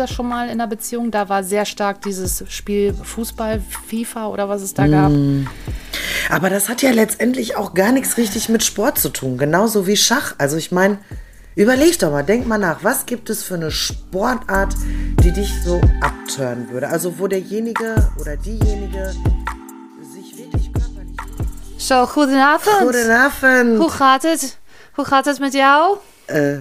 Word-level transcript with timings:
das 0.00 0.10
schon 0.10 0.28
mal 0.28 0.48
in 0.48 0.58
der 0.58 0.66
Beziehung? 0.66 1.10
Da 1.10 1.28
war 1.28 1.44
sehr 1.44 1.64
stark 1.64 2.02
dieses 2.02 2.44
Spiel 2.48 2.92
Fußball, 2.94 3.62
FIFA 3.86 4.28
oder 4.28 4.48
was 4.48 4.62
es 4.62 4.74
da 4.74 4.86
gab. 4.86 5.10
Mm. 5.12 5.46
Aber 6.28 6.50
das 6.50 6.68
hat 6.68 6.82
ja 6.82 6.90
letztendlich 6.90 7.56
auch 7.56 7.74
gar 7.74 7.92
nichts 7.92 8.16
richtig 8.16 8.48
mit 8.48 8.64
Sport 8.64 8.98
zu 8.98 9.10
tun, 9.10 9.38
genauso 9.38 9.86
wie 9.86 9.96
Schach. 9.96 10.34
Also 10.38 10.56
ich 10.56 10.72
meine, 10.72 10.98
überleg 11.54 11.98
doch 11.98 12.10
mal, 12.10 12.22
denk 12.22 12.46
mal 12.46 12.58
nach, 12.58 12.82
was 12.82 13.06
gibt 13.06 13.30
es 13.30 13.42
für 13.42 13.54
eine 13.54 13.70
Sportart, 13.70 14.74
die 15.22 15.32
dich 15.32 15.52
so 15.64 15.80
abtören 16.00 16.70
würde? 16.70 16.88
Also 16.88 17.18
wo 17.18 17.26
derjenige 17.26 18.10
oder 18.18 18.36
diejenige 18.36 19.12
sich 20.12 20.36
wirklich 20.38 20.72
körperlich... 20.72 21.16
Zo, 21.78 22.06
goedenavond. 22.06 22.80
Goedenavond. 22.80 23.78
Hoe 23.78 23.90
gaat 23.90 24.22
het? 24.22 24.58
Hoe 24.94 25.04
gaat 25.04 25.24
het 25.24 25.38
met 25.38 25.52
jou? 25.52 25.96
Äh, 26.26 26.58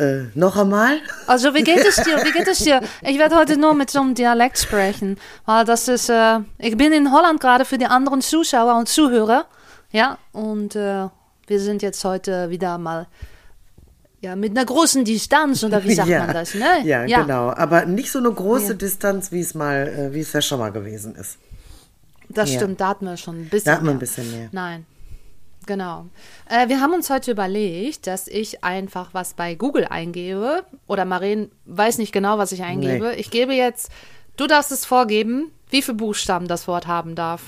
äh, 0.00 0.24
noch 0.34 0.56
einmal? 0.56 0.98
Also, 1.26 1.54
wie 1.54 1.62
geht 1.62 1.84
es 1.86 1.96
dir? 1.96 2.16
Wie 2.24 2.32
geht 2.32 2.48
es 2.48 2.58
dir? 2.58 2.80
Ich 3.02 3.18
werde 3.18 3.36
heute 3.36 3.56
nur 3.56 3.74
mit 3.74 3.90
so 3.90 4.00
einem 4.00 4.14
Dialekt 4.14 4.58
sprechen, 4.58 5.16
weil 5.46 5.64
das 5.64 5.86
ist, 5.88 6.08
äh, 6.08 6.38
ich 6.58 6.76
bin 6.76 6.92
in 6.92 7.12
Holland 7.12 7.40
gerade 7.40 7.64
für 7.64 7.78
die 7.78 7.86
anderen 7.86 8.20
Zuschauer 8.20 8.76
und 8.76 8.88
Zuhörer, 8.88 9.44
ja, 9.92 10.18
und 10.32 10.74
äh, 10.76 11.06
wir 11.46 11.60
sind 11.60 11.82
jetzt 11.82 12.04
heute 12.04 12.50
wieder 12.50 12.78
mal, 12.78 13.06
ja, 14.20 14.36
mit 14.36 14.50
einer 14.50 14.64
großen 14.66 15.04
Distanz, 15.04 15.64
oder 15.64 15.82
wie 15.84 15.94
sagt 15.94 16.08
ja. 16.16 16.20
man 16.26 16.32
das, 16.34 16.54
ne? 16.54 16.82
Ja, 16.84 17.04
genau. 17.06 17.50
Aber 17.50 17.84
nicht 17.86 18.10
so 18.10 18.18
eine 18.18 18.30
große 18.32 18.68
Ja. 18.72 18.74
Distanz, 18.74 19.32
wie 19.32 19.40
es 19.40 19.54
mal, 19.54 19.88
äh, 19.88 20.14
wie 20.14 20.20
es 20.20 20.32
ja 20.32 20.40
schon 20.42 20.58
mal 20.58 20.70
gewesen 20.72 21.14
ist. 21.16 21.38
Das 22.28 22.50
Ja. 22.52 22.58
stimmt, 22.58 22.80
da 22.80 22.88
hatten 22.88 23.06
wir 23.06 23.16
schon 23.16 23.40
ein 23.42 23.48
bisschen 23.48 23.64
Da 23.66 23.72
hat 23.72 23.78
man 23.82 23.86
mehr. 23.86 23.94
ein 23.96 23.98
bisschen 23.98 24.30
mehr. 24.30 24.48
Nein. 24.52 24.86
Genau. 25.66 26.06
Äh, 26.48 26.68
wir 26.68 26.80
haben 26.80 26.94
uns 26.94 27.10
heute 27.10 27.30
überlegt, 27.30 28.06
dass 28.06 28.26
ich 28.26 28.64
einfach 28.64 29.10
was 29.12 29.34
bei 29.34 29.54
Google 29.54 29.86
eingebe. 29.86 30.64
Oder 30.86 31.04
Maren 31.04 31.50
weiß 31.66 31.98
nicht 31.98 32.12
genau, 32.12 32.38
was 32.38 32.52
ich 32.52 32.62
eingebe. 32.62 33.10
Nee. 33.10 33.20
Ich 33.20 33.30
gebe 33.30 33.54
jetzt, 33.54 33.90
du 34.36 34.46
darfst 34.46 34.72
es 34.72 34.84
vorgeben, 34.84 35.52
wie 35.68 35.82
viele 35.82 35.96
Buchstaben 35.96 36.48
das 36.48 36.66
Wort 36.66 36.86
haben 36.86 37.14
darf. 37.14 37.42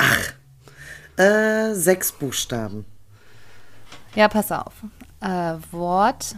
Äh, 1.17 1.75
sechs 1.75 2.13
Buchstaben. 2.13 2.85
Ja, 4.15 4.29
pass 4.29 4.53
auf. 4.53 4.73
Äh, 5.21 5.55
Wort 5.71 6.37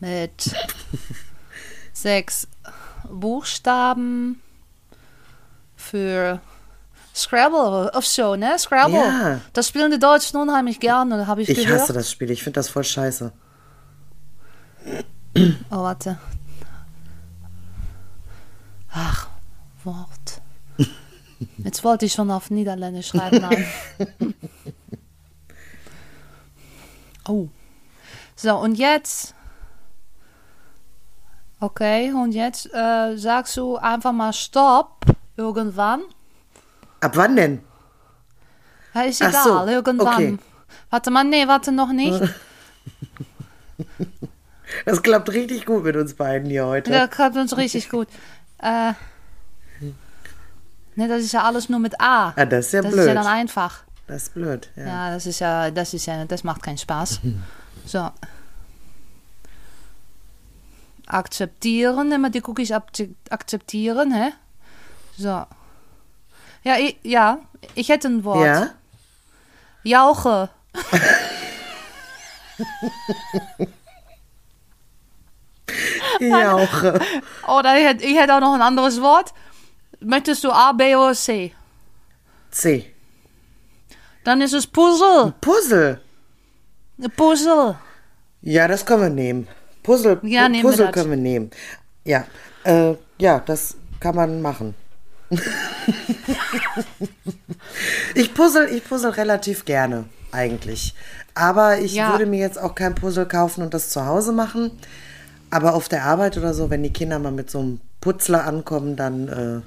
mit 0.00 0.54
sechs 1.92 2.48
Buchstaben 3.08 4.40
für 5.76 6.40
Scrabble 7.14 7.90
of 7.94 8.06
so, 8.06 8.36
ne? 8.36 8.58
Scrabble. 8.58 8.94
Ja. 8.96 9.40
Das 9.52 9.68
spielen 9.68 9.90
die 9.90 9.98
Deutschen 9.98 10.38
unheimlich 10.40 10.80
gerne, 10.80 11.26
habe 11.26 11.42
ich, 11.42 11.48
Ich 11.48 11.58
gehört. 11.64 11.82
hasse 11.82 11.92
das 11.92 12.10
Spiel, 12.10 12.30
ich 12.30 12.42
finde 12.42 12.54
das 12.58 12.68
voll 12.68 12.84
scheiße. 12.84 13.32
Oh, 15.70 15.76
warte. 15.82 16.18
Ach, 18.92 19.28
Wort. 19.84 20.40
Jetzt 21.58 21.82
wollte 21.84 22.06
ich 22.06 22.12
schon 22.12 22.30
auf 22.30 22.50
Niederländisch 22.50 23.08
schreiben. 23.08 23.66
Oh. 27.28 27.46
So, 28.34 28.56
und 28.56 28.74
jetzt. 28.74 29.34
Okay, 31.60 32.12
und 32.12 32.32
jetzt 32.32 32.68
äh, 32.74 33.16
sagst 33.16 33.56
du 33.56 33.76
einfach 33.76 34.10
mal 34.10 34.32
Stopp 34.32 35.04
irgendwann. 35.36 36.02
Ab 37.02 37.16
wann 37.16 37.36
denn? 37.36 37.60
Ja, 38.94 39.02
ist 39.02 39.20
egal, 39.20 39.42
so, 39.44 39.66
irgendwann. 39.66 40.14
okay. 40.14 40.38
Warte 40.90 41.10
mal, 41.10 41.24
nee, 41.24 41.46
warte 41.46 41.72
noch 41.72 41.92
nicht. 41.92 42.20
Das 44.86 45.02
klappt 45.02 45.30
richtig 45.30 45.66
gut 45.66 45.84
mit 45.84 45.96
uns 45.96 46.14
beiden 46.14 46.48
hier 46.48 46.64
heute. 46.64 46.90
Das 46.90 47.10
klappt 47.10 47.36
uns 47.36 47.54
richtig 47.58 47.90
gut. 47.90 48.08
Äh, 48.58 48.92
ne, 50.96 51.08
das 51.08 51.20
ist 51.22 51.32
ja 51.32 51.42
alles 51.42 51.68
nur 51.68 51.78
mit 51.78 52.00
A. 52.00 52.32
Ah, 52.34 52.46
das 52.46 52.66
ist 52.66 52.72
ja 52.72 52.80
das 52.80 52.90
blöd. 52.90 53.02
ist 53.02 53.08
ja 53.08 53.14
dann 53.14 53.26
einfach. 53.26 53.82
Das 54.06 54.22
ist 54.24 54.34
blöd. 54.34 54.70
Ja. 54.76 54.86
Ja, 54.86 55.10
das 55.10 55.26
ist 55.26 55.40
ja, 55.40 55.70
das 55.70 55.92
ist 55.92 56.06
ja, 56.06 56.24
das 56.24 56.42
macht 56.42 56.62
keinen 56.62 56.78
Spaß. 56.78 57.20
So. 57.84 58.10
Akzeptieren, 61.06 62.12
immer 62.12 62.30
die 62.30 62.42
Cookies 62.42 62.70
akze- 62.70 63.14
akzeptieren, 63.28 64.12
hä? 64.14 64.30
So. 65.18 65.44
Ja, 66.64 66.76
ich, 66.78 66.96
ja, 67.02 67.38
ich 67.74 67.88
hätte 67.88 68.08
ein 68.08 68.24
Wort. 68.24 68.44
ja? 68.46 68.70
Jauche. 69.84 70.48
Jauche. 76.20 77.00
Oder 77.48 77.76
ich 77.78 77.84
hätte, 77.86 78.04
ich 78.04 78.16
hätte 78.16 78.34
auch 78.34 78.40
noch 78.40 78.54
ein 78.54 78.62
anderes 78.62 79.00
Wort. 79.00 79.32
Möchtest 80.00 80.44
du 80.44 80.50
A, 80.50 80.72
B 80.72 80.96
oder 80.96 81.14
C? 81.14 81.52
C. 82.50 82.92
Dann 84.24 84.40
ist 84.40 84.52
es 84.52 84.66
Puzzle. 84.66 85.32
Puzzle. 85.40 86.00
Puzzle. 87.16 87.76
Ja, 88.42 88.66
das 88.68 88.84
können 88.84 89.02
wir 89.02 89.10
nehmen. 89.10 89.48
Puzzle, 89.82 90.18
Ja, 90.24 90.48
nehmen 90.48 90.62
wir 90.64 90.70
Puzzle 90.70 90.86
das. 90.86 90.94
können 90.94 91.10
wir 91.10 91.16
nehmen. 91.16 91.50
Ja, 92.04 92.24
äh, 92.64 92.94
ja, 93.18 93.38
das 93.40 93.76
kann 94.00 94.16
man 94.16 94.42
machen. 94.42 94.74
ich 98.14 98.34
puzzle, 98.34 98.68
ich 98.68 98.84
puzzle 98.88 99.10
relativ 99.10 99.64
gerne 99.64 100.04
eigentlich. 100.30 100.94
Aber 101.34 101.78
ich 101.78 101.94
Ja. 101.94 102.10
würde 102.12 102.26
mir 102.26 102.40
jetzt 102.40 102.60
auch 102.60 102.74
kein 102.74 102.94
Puzzle 102.94 103.26
kaufen 103.26 103.62
und 103.62 103.74
das 103.74 103.90
zu 103.90 104.06
Hause 104.06 104.32
machen. 104.32 104.70
Aber 105.50 105.74
auf 105.74 105.88
der 105.88 106.04
Arbeit 106.04 106.36
oder 106.38 106.54
so, 106.54 106.70
wenn 106.70 106.82
die 106.82 106.92
Kinder 106.92 107.18
mal 107.18 107.32
mit 107.32 107.50
so 107.50 107.60
einem 107.60 107.80
Putzler 108.00 108.44
ankommen, 108.46 108.96
dann 108.96 109.28
äh, 109.28 109.60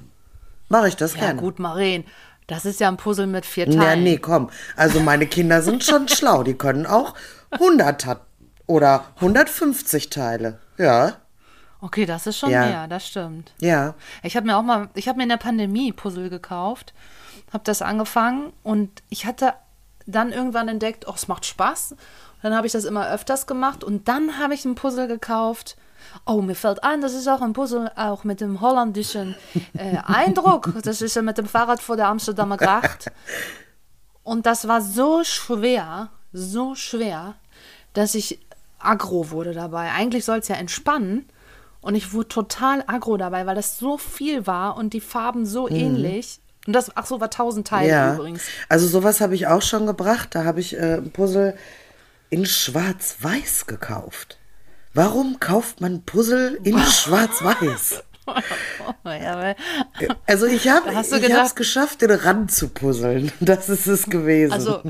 mache 0.69 0.87
ich 0.87 0.95
das 0.95 1.13
Ja, 1.15 1.21
gerne. 1.21 1.41
gut, 1.41 1.59
Maren. 1.59 2.03
Das 2.47 2.65
ist 2.65 2.79
ja 2.79 2.87
ein 2.89 2.97
Puzzle 2.97 3.27
mit 3.27 3.45
vier 3.45 3.67
Ja, 3.69 3.81
Teilen. 3.81 4.03
nee, 4.03 4.17
komm. 4.17 4.49
Also 4.75 4.99
meine 4.99 5.25
Kinder 5.27 5.61
sind 5.61 5.83
schon 5.83 6.07
schlau. 6.07 6.43
Die 6.43 6.53
können 6.55 6.85
auch 6.85 7.13
100 7.51 8.01
Ta- 8.01 8.21
oder 8.67 9.05
150 9.15 10.09
Teile. 10.09 10.59
Ja, 10.77 11.13
Okay, 11.85 12.07
das 12.07 12.25
ist 12.25 12.39
schon 12.39 12.49
Ja. 12.49 12.65
mehr, 12.65 12.87
das 12.87 13.05
stimmt. 13.07 13.53
ja. 13.59 13.93
Ich 14.23 14.35
habe 14.35 14.47
mir 14.47 14.57
auch 14.57 14.63
mal, 14.63 14.89
ich 14.95 15.07
habe 15.07 15.17
mir 15.17 15.23
in 15.23 15.29
der 15.29 15.37
Pandemie 15.37 15.91
Puzzle 15.93 16.31
gekauft, 16.31 16.93
habe 17.53 17.63
das 17.63 17.83
angefangen 17.83 18.51
und 18.63 19.03
ich 19.09 19.27
hatte 19.27 19.53
dann 20.07 20.31
irgendwann 20.31 20.67
entdeckt, 20.67 21.07
oh, 21.07 21.13
es 21.15 21.27
macht 21.27 21.45
Spaß. 21.45 21.95
Dann 22.41 22.55
habe 22.55 22.65
ich 22.65 22.73
das 22.73 22.85
immer 22.85 23.07
öfters 23.09 23.45
gemacht 23.45 23.83
und 23.83 24.07
dann 24.07 24.39
habe 24.39 24.55
ich 24.55 24.65
ein 24.65 24.73
Puzzle 24.73 25.07
gekauft. 25.07 25.77
Oh, 26.25 26.41
mir 26.41 26.55
fällt 26.55 26.83
ein, 26.83 27.01
das 27.01 27.13
ist 27.13 27.27
auch 27.27 27.41
ein 27.41 27.53
Puzzle 27.53 27.91
auch 27.95 28.23
mit 28.23 28.41
dem 28.41 28.61
holländischen 28.61 29.35
äh, 29.77 29.97
Eindruck. 30.05 30.73
Das 30.83 31.01
ist 31.03 31.15
ja 31.15 31.21
mit 31.21 31.37
dem 31.37 31.45
Fahrrad 31.47 31.81
vor 31.83 31.97
der 31.97 32.07
Amsterdamer 32.07 32.57
Gracht. 32.57 33.11
Und 34.23 34.47
das 34.47 34.67
war 34.67 34.81
so 34.81 35.23
schwer, 35.23 36.09
so 36.33 36.73
schwer, 36.73 37.35
dass 37.93 38.15
ich 38.15 38.39
aggro 38.79 39.29
wurde 39.29 39.53
dabei. 39.53 39.91
Eigentlich 39.91 40.25
soll 40.25 40.39
es 40.39 40.47
ja 40.47 40.55
entspannen. 40.55 41.27
Und 41.85 41.93
ich 41.93 42.13
wurde 42.13 42.29
total 42.29 42.83
aggro 42.87 43.15
dabei, 43.15 43.45
weil 43.45 43.53
das 43.53 43.77
so 43.77 43.99
viel 43.99 44.47
war 44.47 44.75
und 44.75 44.93
die 44.93 44.99
Farben 45.01 45.45
so 45.45 45.69
ähnlich. 45.69 46.39
Und 46.65 46.73
das, 46.73 46.91
ach 46.95 47.05
so, 47.05 47.21
war 47.21 47.29
tausend 47.29 47.67
Teile 47.67 47.85
Mhm. 47.85 47.89
ja. 47.93 48.13
übrigens. 48.15 48.41
Also 48.69 48.87
sowas 48.87 49.21
habe 49.21 49.35
ich 49.35 49.45
auch 49.45 49.61
schon 49.61 49.85
gebracht. 49.85 50.29
Da 50.33 50.45
habe 50.45 50.59
ich 50.59 50.75
äh, 50.75 50.95
ein 50.95 51.11
Puzzle 51.11 51.55
in 52.31 52.47
Schwarz-Weiß 52.47 53.67
gekauft. 53.67 54.39
Warum 54.95 55.39
kauft 55.39 55.79
man 55.79 56.01
Puzzle 56.01 56.59
in 56.63 56.75
Schwarz-Weiß? 56.91 58.03
Also 60.25 60.47
ich 60.47 60.67
habe 60.67 60.95
hab's 60.95 61.55
geschafft, 61.55 62.01
den 62.01 62.11
Rand 62.11 62.51
zu 62.51 62.69
puzzeln. 62.69 63.31
Das 63.39 63.69
ist 63.69 63.87
es 63.87 64.05
gewesen. 64.05 64.51
also, 64.51 64.81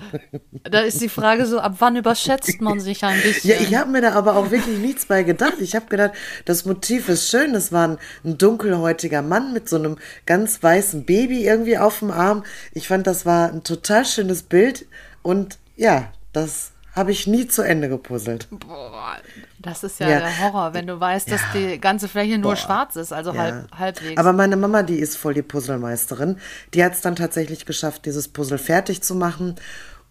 da 0.64 0.80
ist 0.80 1.02
die 1.02 1.10
Frage 1.10 1.46
so, 1.46 1.60
ab 1.60 1.76
wann 1.80 1.96
überschätzt 1.96 2.62
man 2.62 2.80
sich 2.80 3.04
ein 3.04 3.22
bisschen? 3.22 3.50
Ja, 3.50 3.58
ich 3.60 3.76
habe 3.76 3.92
mir 3.92 4.02
da 4.02 4.14
aber 4.14 4.36
auch 4.36 4.52
wirklich 4.52 4.78
nichts 4.78 5.06
bei 5.06 5.24
gedacht. 5.24 5.56
Ich 5.60 5.76
habe 5.76 5.88
gedacht, 5.88 6.14
das 6.46 6.66
Motiv 6.66 7.10
ist 7.10 7.30
schön. 7.30 7.54
Das 7.54 7.72
war 7.72 7.88
ein, 7.88 7.98
ein 8.24 8.38
dunkelhäutiger 8.38 9.22
Mann 9.22 9.54
mit 9.54 9.68
so 9.68 9.76
einem 9.76 9.98
ganz 10.26 10.64
weißen 10.64 11.06
Baby 11.06 11.46
irgendwie 11.46 11.78
auf 11.78 12.00
dem 12.00 12.12
Arm. 12.12 12.44
Ich 12.72 12.88
fand, 12.88 13.08
das 13.08 13.26
war 13.26 13.52
ein 13.52 13.64
total 13.64 14.06
schönes 14.06 14.44
Bild. 14.44 14.86
Und 15.22 15.58
ja, 15.76 16.14
das 16.32 16.72
habe 16.96 17.12
ich 17.12 17.28
nie 17.28 17.48
zu 17.48 17.62
Ende 17.62 17.90
gepuzzelt. 17.90 18.48
Boah, 18.52 19.18
das 19.60 19.84
ist 19.84 20.00
ja, 20.00 20.10
Ja. 20.10 20.20
der 20.20 20.40
Horror, 20.40 20.74
wenn 20.74 20.88
du 20.88 21.00
weißt, 21.00 21.30
dass 21.30 21.42
die 21.54 21.80
ganze 21.80 22.08
Fläche 22.08 22.38
nur 22.38 22.56
schwarz 22.56 22.96
ist, 22.96 23.12
also 23.12 23.34
Ja. 23.34 23.40
halb, 23.42 23.72
halbwegs. 23.78 24.18
Aber 24.18 24.32
meine 24.34 24.56
Mama, 24.56 24.84
die 24.84 24.98
ist 25.00 25.18
voll 25.18 25.34
die 25.34 25.42
Puzzlemeisterin. 25.42 26.38
Die 26.74 26.84
hat 26.84 26.94
es 26.94 27.02
dann 27.02 27.16
tatsächlich 27.16 27.66
geschafft, 27.66 28.06
dieses 28.06 28.28
Puzzle 28.30 28.58
fertig 28.58 29.02
zu 29.04 29.14
machen. 29.16 29.56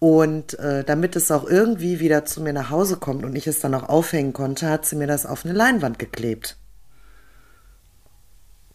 Und 0.01 0.59
äh, 0.59 0.85
damit 0.85 1.17
es 1.17 1.31
auch 1.31 1.45
irgendwie 1.45 1.99
wieder 2.01 2.27
zu 2.27 2.43
mir 2.43 2.53
nach 2.53 2.69
Hause 2.69 2.99
kommt 2.99 3.25
und 3.25 3.35
ich 3.37 3.47
es 3.47 3.61
dann 3.61 3.75
auch 3.75 3.89
aufhängen 3.89 4.35
konnte, 4.35 4.69
hat 4.69 4.85
sie 4.85 4.97
mir 4.97 5.07
das 5.07 5.25
auf 5.25 5.45
eine 5.47 5.55
Leinwand 5.55 5.99
geklebt. 5.99 6.57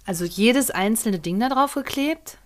also 0.06 0.26
jedes 0.26 0.72
einzelne 0.72 1.20
Ding 1.20 1.40
da 1.40 1.50
drauf 1.50 1.76
geklebt? 1.76 2.38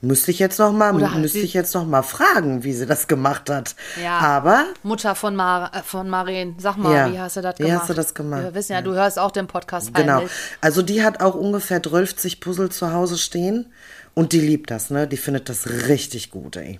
Müsste 0.00 0.30
ich 0.30 0.38
jetzt 0.38 0.60
noch 0.60 0.72
mal, 0.72 0.92
hat 1.10 1.18
müsste 1.18 1.40
ich 1.40 1.54
jetzt 1.54 1.74
noch 1.74 1.84
mal 1.84 2.02
fragen, 2.02 2.62
wie 2.62 2.72
sie 2.72 2.86
das 2.86 3.08
gemacht 3.08 3.50
hat. 3.50 3.74
Ja. 4.00 4.18
Aber 4.18 4.66
Mutter 4.84 5.16
von, 5.16 5.34
Mar 5.34 5.72
äh, 5.74 5.82
von 5.82 6.08
Maren, 6.08 6.54
sag 6.58 6.76
mal, 6.76 6.94
Ja. 6.94 7.12
wie 7.12 7.18
hast 7.18 7.36
du 7.36 7.40
das 7.40 7.58
Wie 7.58 7.64
gemacht? 7.64 7.80
hast 7.80 7.90
du 7.90 7.94
das 7.94 8.14
gemacht? 8.14 8.42
Wir 8.44 8.54
wissen 8.54 8.72
ja, 8.74 8.82
du 8.82 8.94
hörst 8.94 9.18
auch 9.18 9.32
den 9.32 9.48
Podcast 9.48 9.92
genau. 9.92 10.18
heimlich. 10.18 10.30
Also 10.60 10.82
die 10.82 11.02
hat 11.02 11.20
auch 11.20 11.34
ungefähr 11.34 11.82
12 11.82 12.38
Puzzle 12.38 12.68
zu 12.70 12.92
Hause 12.92 13.18
stehen 13.18 13.72
und 14.14 14.32
die 14.32 14.40
liebt 14.40 14.70
das, 14.70 14.90
ne? 14.90 15.08
Die 15.08 15.16
findet 15.16 15.48
das 15.48 15.68
richtig 15.88 16.30
gut, 16.30 16.54
ey. 16.56 16.78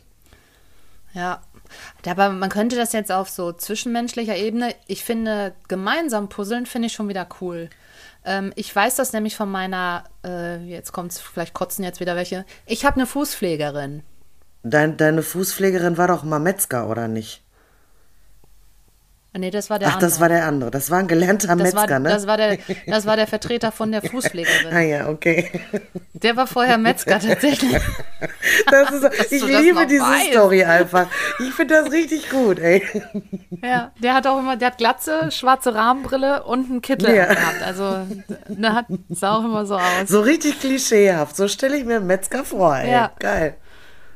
Ja. 1.13 1.41
Aber 2.07 2.31
man 2.31 2.51
könnte 2.51 2.77
das 2.77 2.93
jetzt 2.93 3.11
auf 3.11 3.29
so 3.29 3.53
zwischenmenschlicher 3.53 4.37
Ebene, 4.37 4.75
ich 4.87 5.03
finde, 5.05 5.55
gemeinsam 5.67 6.29
puzzeln 6.29 6.67
finde 6.67 6.87
ich 6.87 6.93
schon 6.93 7.09
wieder 7.09 7.29
cool. 7.41 7.69
Ähm, 8.29 8.53
ich 8.57 8.75
weiß 8.77 8.97
das 8.97 9.15
nämlich 9.15 9.37
von 9.37 9.51
meiner, 9.51 10.05
äh, 10.23 10.63
jetzt 10.65 10.93
kommt's, 10.93 11.19
vielleicht 11.19 11.55
kotzen 11.55 11.83
jetzt 11.83 11.99
wieder 11.99 12.15
welche. 12.15 12.45
Ich 12.67 12.85
habe 12.85 12.97
eine 12.97 13.07
Fußpflegerin. 13.07 14.03
Dein, 14.63 14.99
deine 14.99 15.23
Fußpflegerin 15.23 15.97
war 15.97 16.09
doch 16.09 16.25
mal 16.25 16.39
Metzger, 16.39 16.91
oder 16.91 17.09
nicht? 17.09 17.43
Nee, 19.37 19.51
das 19.53 19.71
war 19.71 19.79
der 19.79 19.89
Ach, 19.89 19.99
das 20.01 20.15
andere. 20.15 20.21
war 20.21 20.29
der 20.31 20.47
andere. 20.47 20.71
Das 20.73 20.91
war 20.91 20.99
ein 20.99 21.07
gelernter 21.07 21.49
das 21.49 21.57
Metzger, 21.59 21.89
war, 21.91 21.99
ne? 22.01 22.09
das, 22.09 22.27
war 22.27 22.37
der, 22.37 22.59
das 22.89 23.07
war 23.07 23.15
der 23.15 23.27
Vertreter 23.29 23.71
von 23.71 23.93
der 23.93 24.03
Fußpflegerin. 24.03 24.73
ah 24.75 24.81
ja, 24.81 25.09
okay. 25.09 25.49
Der 26.15 26.37
war 26.37 26.47
vorher 26.49 26.77
Metzger 26.77 27.21
tatsächlich. 27.21 27.77
Das 28.71 28.91
ist, 28.91 29.05
ich 29.33 29.41
das 29.43 29.63
liebe 29.63 29.87
diese 29.87 30.03
weißt. 30.03 30.33
Story 30.33 30.65
einfach. 30.65 31.07
Ich 31.41 31.53
finde 31.55 31.75
das 31.83 31.93
richtig 31.93 32.31
gut, 32.31 32.59
ey. 32.59 32.83
Ja, 33.63 33.93
der 34.03 34.15
hat 34.15 34.27
auch 34.27 34.39
immer, 34.41 34.57
der 34.57 34.69
hat 34.69 34.79
Glatze, 34.79 35.31
schwarze 35.31 35.73
Rahmenbrille 35.75 36.43
und 36.43 36.69
einen 36.71 36.83
Kittel 36.83 37.15
Ja. 37.15 37.27
gehabt. 37.27 37.63
Also, 37.65 38.07
hat, 38.63 38.87
sah 39.11 39.37
auch 39.37 39.45
immer 39.45 39.67
so 39.67 39.77
aus. 39.77 39.83
So 40.09 40.21
richtig 40.21 40.59
klischeehaft. 40.59 41.37
So 41.37 41.47
stelle 41.47 41.77
ich 41.77 41.85
mir 41.85 41.97
einen 41.97 42.07
Metzger 42.09 42.45
vor, 42.45 42.77
ey. 42.77 42.91
Ja. 42.91 43.13
Geil. 43.21 43.55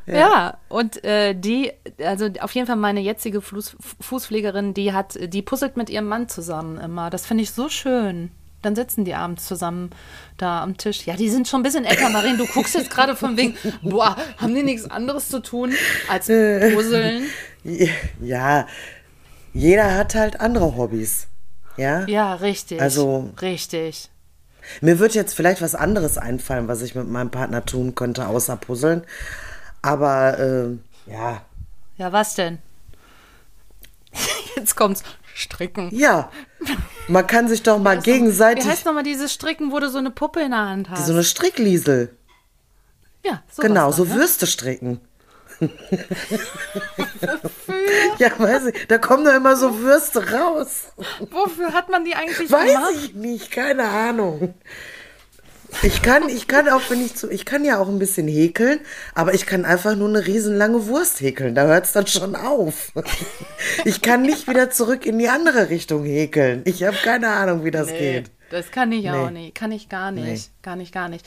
Ja, 0.07 0.59
und 0.69 1.05
äh, 1.05 1.35
die, 1.35 1.73
also 2.05 2.29
auf 2.41 2.53
jeden 2.55 2.67
Fall 2.67 2.77
meine 2.77 3.01
jetzige 3.01 3.41
Fuß, 3.41 3.77
Fußpflegerin, 4.01 4.75
die 4.75 4.93
hat, 4.93 5.17
die 5.33 5.43
puzzelt 5.43 5.77
mit 5.77 5.91
ihrem 5.91 6.07
Mann 6.09 6.29
zusammen 6.29 6.79
immer. 6.79 7.09
Das 7.11 7.25
finde 7.27 7.45
ich 7.45 7.53
so 7.53 7.69
schön. 7.69 8.31
Dann 8.63 8.77
sitzen 8.77 9.05
die 9.05 9.15
abends 9.15 9.47
zusammen 9.47 9.91
da 10.39 10.63
am 10.63 10.77
Tisch. 10.77 11.05
Ja, 11.07 11.15
die 11.15 11.29
sind 11.29 11.49
schon 11.49 11.61
ein 11.61 11.63
bisschen 11.65 11.85
älter, 11.85 12.09
Marin. 12.11 12.37
Du 12.39 12.47
guckst 12.47 12.75
jetzt 12.75 12.91
gerade 12.91 13.17
von 13.17 13.37
wegen, 13.37 13.57
boah, 13.83 14.17
haben 14.39 14.55
die 14.55 14.63
nichts 14.63 14.89
anderes 14.91 15.29
zu 15.29 15.41
tun 15.41 15.73
als 16.09 16.27
puzzeln? 16.27 17.25
Ja, 18.21 18.67
jeder 19.53 19.97
hat 19.97 20.15
halt 20.15 20.41
andere 20.41 20.77
Hobbys. 20.77 21.27
Ja? 21.77 22.07
Ja, 22.07 22.35
richtig. 22.35 22.81
Also- 22.81 23.31
Richtig. 23.41 24.09
Mir 24.81 25.01
wird 25.01 25.15
jetzt 25.15 25.35
vielleicht 25.35 25.61
was 25.61 25.75
anderes 25.75 26.19
einfallen, 26.19 26.69
was 26.69 26.83
ich 26.83 26.95
mit 26.95 27.09
meinem 27.09 27.31
Partner 27.33 27.65
tun 27.65 27.97
könnte, 27.97 28.29
außer 28.29 28.57
puzzeln. 28.57 29.03
Aber 29.83 30.39
äh, 30.39 31.11
ja, 31.11 31.43
Ja, 31.97 32.13
was 32.13 32.35
denn? 32.35 32.59
Jetzt 34.57 34.77
kommt's. 34.77 35.03
Stricken. 35.35 35.89
ja. 35.95 36.31
Man 37.09 37.27
kann 37.27 37.49
sich 37.49 37.63
doch 37.63 37.79
mal 37.79 37.99
Wie 37.99 38.03
gegenseitig 38.03 38.67
heißt 38.67 38.85
nochmal 38.85 39.03
dieses 39.03 39.33
Stricken, 39.33 39.73
wo 39.73 39.81
du 39.81 39.89
so 39.89 39.99
eine 39.99 40.11
Puppe 40.11 40.41
in 40.43 40.51
der 40.51 40.61
Hand 40.61 40.91
hast? 40.91 41.07
so 41.07 41.13
eine 41.13 41.25
Strickliesel. 41.25 42.15
ja, 43.25 43.43
sowas 43.51 43.67
Genau, 43.67 43.85
dann, 43.87 43.93
so 43.93 44.05
ne? 44.05 44.15
Würste 44.15 44.47
stricken. 44.47 45.01
ja, 48.19 48.39
weiß 48.39 48.67
ich. 48.67 48.87
Da 48.89 48.99
kommen 48.99 49.25
doch 49.25 49.35
immer 49.35 49.57
so 49.57 49.79
Würste 49.81 50.33
raus. 50.33 50.93
Wofür 51.31 51.73
hat 51.73 51.89
man 51.89 52.05
die 52.05 52.15
eigentlich 52.15 52.51
Weiß 52.51 52.73
gemacht? 52.75 52.93
ich 52.97 53.15
nicht, 53.15 53.51
keine 53.51 53.89
Ahnung. 53.89 54.55
Ich 55.83 56.03
kann, 56.03 56.29
ich 56.29 56.47
kann 56.47 56.69
auch, 56.69 56.83
wenn 56.91 57.05
ich 57.05 57.15
zu, 57.15 57.31
ich 57.31 57.45
kann 57.45 57.65
ja 57.65 57.79
auch 57.79 57.89
ein 57.89 57.99
bisschen 57.99 58.29
häkeln, 58.29 58.81
aber 59.15 59.35
ich 59.35 59.47
kann 59.47 59.65
einfach 59.65 59.97
nur 59.97 60.09
eine 60.09 60.27
riesenlange 60.27 60.87
Wurst 60.87 61.21
häkeln. 61.21 61.55
Da 61.55 61.67
hört 61.67 61.87
es 61.87 61.93
dann 61.93 62.07
schon 62.07 62.37
auf. 62.37 62.93
Ich 63.85 64.03
kann 64.03 64.23
nicht 64.23 64.49
wieder 64.49 64.71
zurück 64.71 65.07
in 65.07 65.19
die 65.19 65.29
andere 65.29 65.71
Richtung 65.71 66.05
häkeln. 66.05 66.63
Ich 66.65 66.85
habe 66.85 66.97
keine 67.03 67.29
Ahnung, 67.29 67.65
wie 67.65 67.71
das 67.71 67.89
Nee, 67.89 67.99
geht. 67.99 68.31
Das 68.53 68.71
kann 68.71 68.93
ich 68.93 69.11
auch 69.11 69.31
Nee. 69.31 69.47
nicht. 69.47 69.55
Kann 69.57 69.73
ich 69.73 69.89
gar 69.89 70.11
nicht. 70.13 70.51
Gar 70.63 70.77
nicht, 70.77 70.93
gar 70.95 71.09
nicht. 71.09 71.27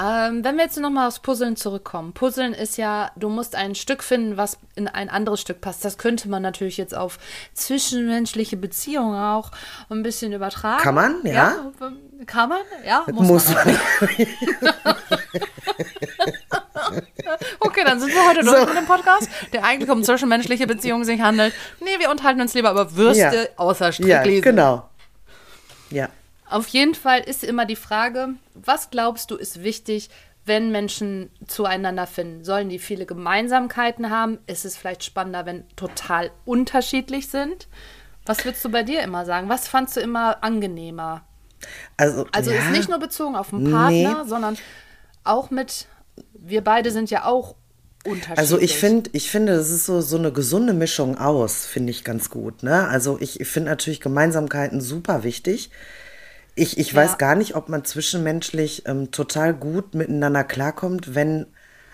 Ähm, 0.00 0.42
wenn 0.42 0.56
wir 0.56 0.64
jetzt 0.64 0.78
nochmal 0.78 1.08
aufs 1.08 1.18
Puzzeln 1.18 1.56
zurückkommen. 1.56 2.12
Puzzeln 2.14 2.54
ist 2.54 2.78
ja, 2.78 3.10
du 3.16 3.28
musst 3.28 3.54
ein 3.54 3.74
Stück 3.74 4.02
finden, 4.02 4.38
was 4.38 4.56
in 4.74 4.88
ein 4.88 5.10
anderes 5.10 5.40
Stück 5.42 5.60
passt. 5.60 5.84
Das 5.84 5.98
könnte 5.98 6.28
man 6.30 6.40
natürlich 6.42 6.78
jetzt 6.78 6.96
auf 6.96 7.18
zwischenmenschliche 7.52 8.56
Beziehungen 8.56 9.20
auch 9.20 9.50
ein 9.90 10.02
bisschen 10.02 10.32
übertragen. 10.32 10.82
Kann 10.82 10.94
man, 10.94 11.16
ja? 11.24 11.56
kann 12.26 12.48
man, 12.48 12.58
ja. 12.86 13.04
Muss, 13.12 13.28
Muss 13.28 13.54
man. 13.54 13.66
man. 13.66 14.26
Okay, 17.60 17.82
dann 17.84 18.00
sind 18.00 18.12
wir 18.12 18.28
heute 18.28 18.42
durch 18.44 18.66
mit 18.66 18.76
dem 18.76 18.86
Podcast, 18.86 19.28
der 19.52 19.64
eigentlich 19.64 19.90
um 19.90 20.02
zwischenmenschliche 20.02 20.66
Beziehungen 20.66 21.04
sich 21.04 21.20
handelt. 21.20 21.54
Nee, 21.80 21.98
wir 21.98 22.10
unterhalten 22.10 22.40
uns 22.40 22.54
lieber 22.54 22.70
über 22.72 22.96
Würste 22.96 23.22
Ja. 23.36 23.42
außer 23.56 23.86
Ja, 23.86 23.92
Stricklesen. 23.92 24.42
genau. 24.42 24.88
Ja. 25.90 26.08
Auf 26.50 26.66
jeden 26.68 26.94
Fall 26.94 27.20
ist 27.20 27.44
immer 27.44 27.64
die 27.64 27.76
Frage, 27.76 28.30
was 28.54 28.90
glaubst 28.90 29.30
du 29.30 29.36
ist 29.36 29.62
wichtig, 29.62 30.10
wenn 30.44 30.72
Menschen 30.72 31.30
zueinander 31.46 32.06
finden? 32.06 32.44
Sollen 32.44 32.68
die 32.68 32.78
viele 32.78 33.06
Gemeinsamkeiten 33.06 34.10
haben? 34.10 34.38
Ist 34.46 34.64
es 34.64 34.76
vielleicht 34.76 35.04
spannender, 35.04 35.46
wenn 35.46 35.64
total 35.76 36.30
unterschiedlich 36.44 37.28
sind? 37.28 37.68
Was 38.26 38.44
würdest 38.44 38.64
du 38.64 38.68
bei 38.70 38.82
dir 38.82 39.02
immer 39.02 39.24
sagen? 39.24 39.48
Was 39.48 39.68
fandst 39.68 39.96
du 39.96 40.00
immer 40.00 40.42
angenehmer? 40.42 41.22
Also, 41.96 42.26
Also 42.32 42.50
ja. 42.50 42.58
ist 42.58 42.70
nicht 42.70 42.88
nur 42.88 42.98
bezogen 42.98 43.36
auf 43.36 43.50
den 43.50 43.70
Partner, 43.70 44.22
Nee. 44.24 44.28
sondern 44.28 44.56
auch 45.24 45.50
mit, 45.50 45.86
wir 46.32 46.64
beide 46.64 46.90
sind 46.90 47.10
ja 47.10 47.26
auch 47.26 47.54
unterschiedlich. 48.04 48.38
Also 48.38 48.58
ich 48.58 48.76
finde, 48.76 49.10
ich 49.12 49.30
finde, 49.30 49.54
das 49.56 49.70
ist 49.70 49.86
so, 49.86 50.00
so 50.00 50.16
eine 50.16 50.32
gesunde 50.32 50.72
Mischung 50.72 51.18
aus, 51.18 51.66
finde 51.66 51.90
ich 51.90 52.02
ganz 52.02 52.30
gut. 52.30 52.62
Ne? 52.62 52.88
Also 52.88 53.18
ich, 53.20 53.40
ich 53.40 53.48
finde 53.48 53.70
natürlich 53.70 54.00
Gemeinsamkeiten 54.00 54.80
super 54.80 55.22
wichtig. 55.22 55.70
Ich, 56.54 56.78
ich 56.78 56.94
weiß 56.94 57.12
Ja. 57.12 57.16
gar 57.16 57.34
nicht, 57.36 57.54
ob 57.56 57.68
man 57.68 57.84
zwischenmenschlich 57.84 58.84
ähm, 58.86 59.10
total 59.10 59.54
gut 59.54 59.94
miteinander 59.94 60.44
klarkommt, 60.44 61.14
wenn 61.14 61.46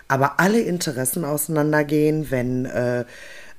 aber 0.07 0.39
alle 0.39 0.59
Interessen 0.61 1.25
auseinandergehen, 1.25 2.31
wenn 2.31 2.65
äh, 2.65 3.05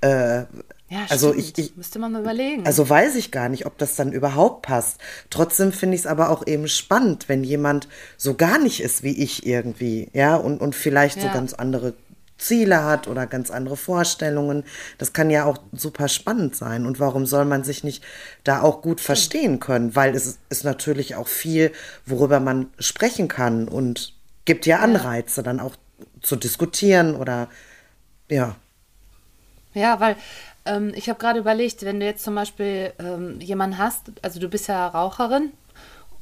äh, 0.01 0.45
ja, 0.91 1.05
also 1.11 1.33
stimmt. 1.33 1.59
ich, 1.59 1.59
ich, 1.67 1.77
Müsste 1.77 1.99
man 1.99 2.13
mal 2.13 2.23
überlegen. 2.23 2.65
also 2.67 2.89
weiß 2.89 3.17
ich 3.17 3.31
gar 3.31 3.49
nicht, 3.51 3.67
ob 3.67 3.77
das 3.77 3.97
dann 3.97 4.13
überhaupt 4.13 4.63
passt. 4.63 4.99
Trotzdem 5.29 5.73
finde 5.73 5.95
ich 5.97 6.03
es 6.03 6.07
aber 6.07 6.31
auch 6.31 6.47
eben 6.47 6.67
spannend, 6.69 7.29
wenn 7.29 7.45
jemand 7.45 7.89
so 8.17 8.35
gar 8.35 8.59
nicht 8.59 8.81
ist 8.81 9.03
wie 9.03 9.17
ich 9.23 9.47
irgendwie, 9.47 10.09
ja, 10.15 10.37
und, 10.37 10.61
und 10.61 10.75
vielleicht 10.75 11.21
so 11.21 11.27
Ja. 11.27 11.33
ganz 11.35 11.53
andere 11.53 11.93
Ziele 12.39 12.85
hat 12.85 13.09
oder 13.09 13.27
ganz 13.27 13.51
andere 13.51 13.77
Vorstellungen. 13.77 14.65
Das 14.97 15.13
kann 15.13 15.29
ja 15.29 15.45
auch 15.45 15.59
super 15.73 16.09
spannend 16.09 16.57
sein. 16.57 16.87
Und 16.87 17.01
warum 17.01 17.27
soll 17.27 17.45
man 17.45 17.65
sich 17.65 17.85
nicht 17.85 18.03
da 18.45 18.63
auch 18.63 18.81
gut 18.81 19.01
verstehen 19.01 19.61
können? 19.61 19.95
Weil 19.95 20.15
es 20.15 20.39
ist 20.49 20.65
natürlich 20.65 21.17
auch 21.17 21.29
viel, 21.29 21.73
worüber 22.07 22.41
man 22.41 22.69
sprechen 22.79 23.29
kann 23.29 23.69
und 23.69 24.15
gibt 24.45 24.67
ja 24.67 24.79
Anreize, 24.79 25.43
dann 25.43 25.61
auch 25.61 25.77
zu 26.23 26.37
diskutieren 26.37 27.17
oder 27.17 27.49
ja. 28.29 28.57
Ja, 29.75 30.01
weil 30.01 30.17
ähm, 30.65 30.93
ich 30.95 31.09
habe 31.09 31.19
gerade 31.19 31.39
überlegt, 31.39 31.85
wenn 31.85 32.01
du 32.01 32.07
jetzt 32.07 32.25
zum 32.25 32.35
Beispiel 32.35 32.93
ähm, 32.99 33.41
jemanden 33.41 33.79
hast, 33.79 34.13
also 34.23 34.41
du 34.41 34.49
bist 34.49 34.69
ja 34.69 34.87
Raucherin 34.87 35.53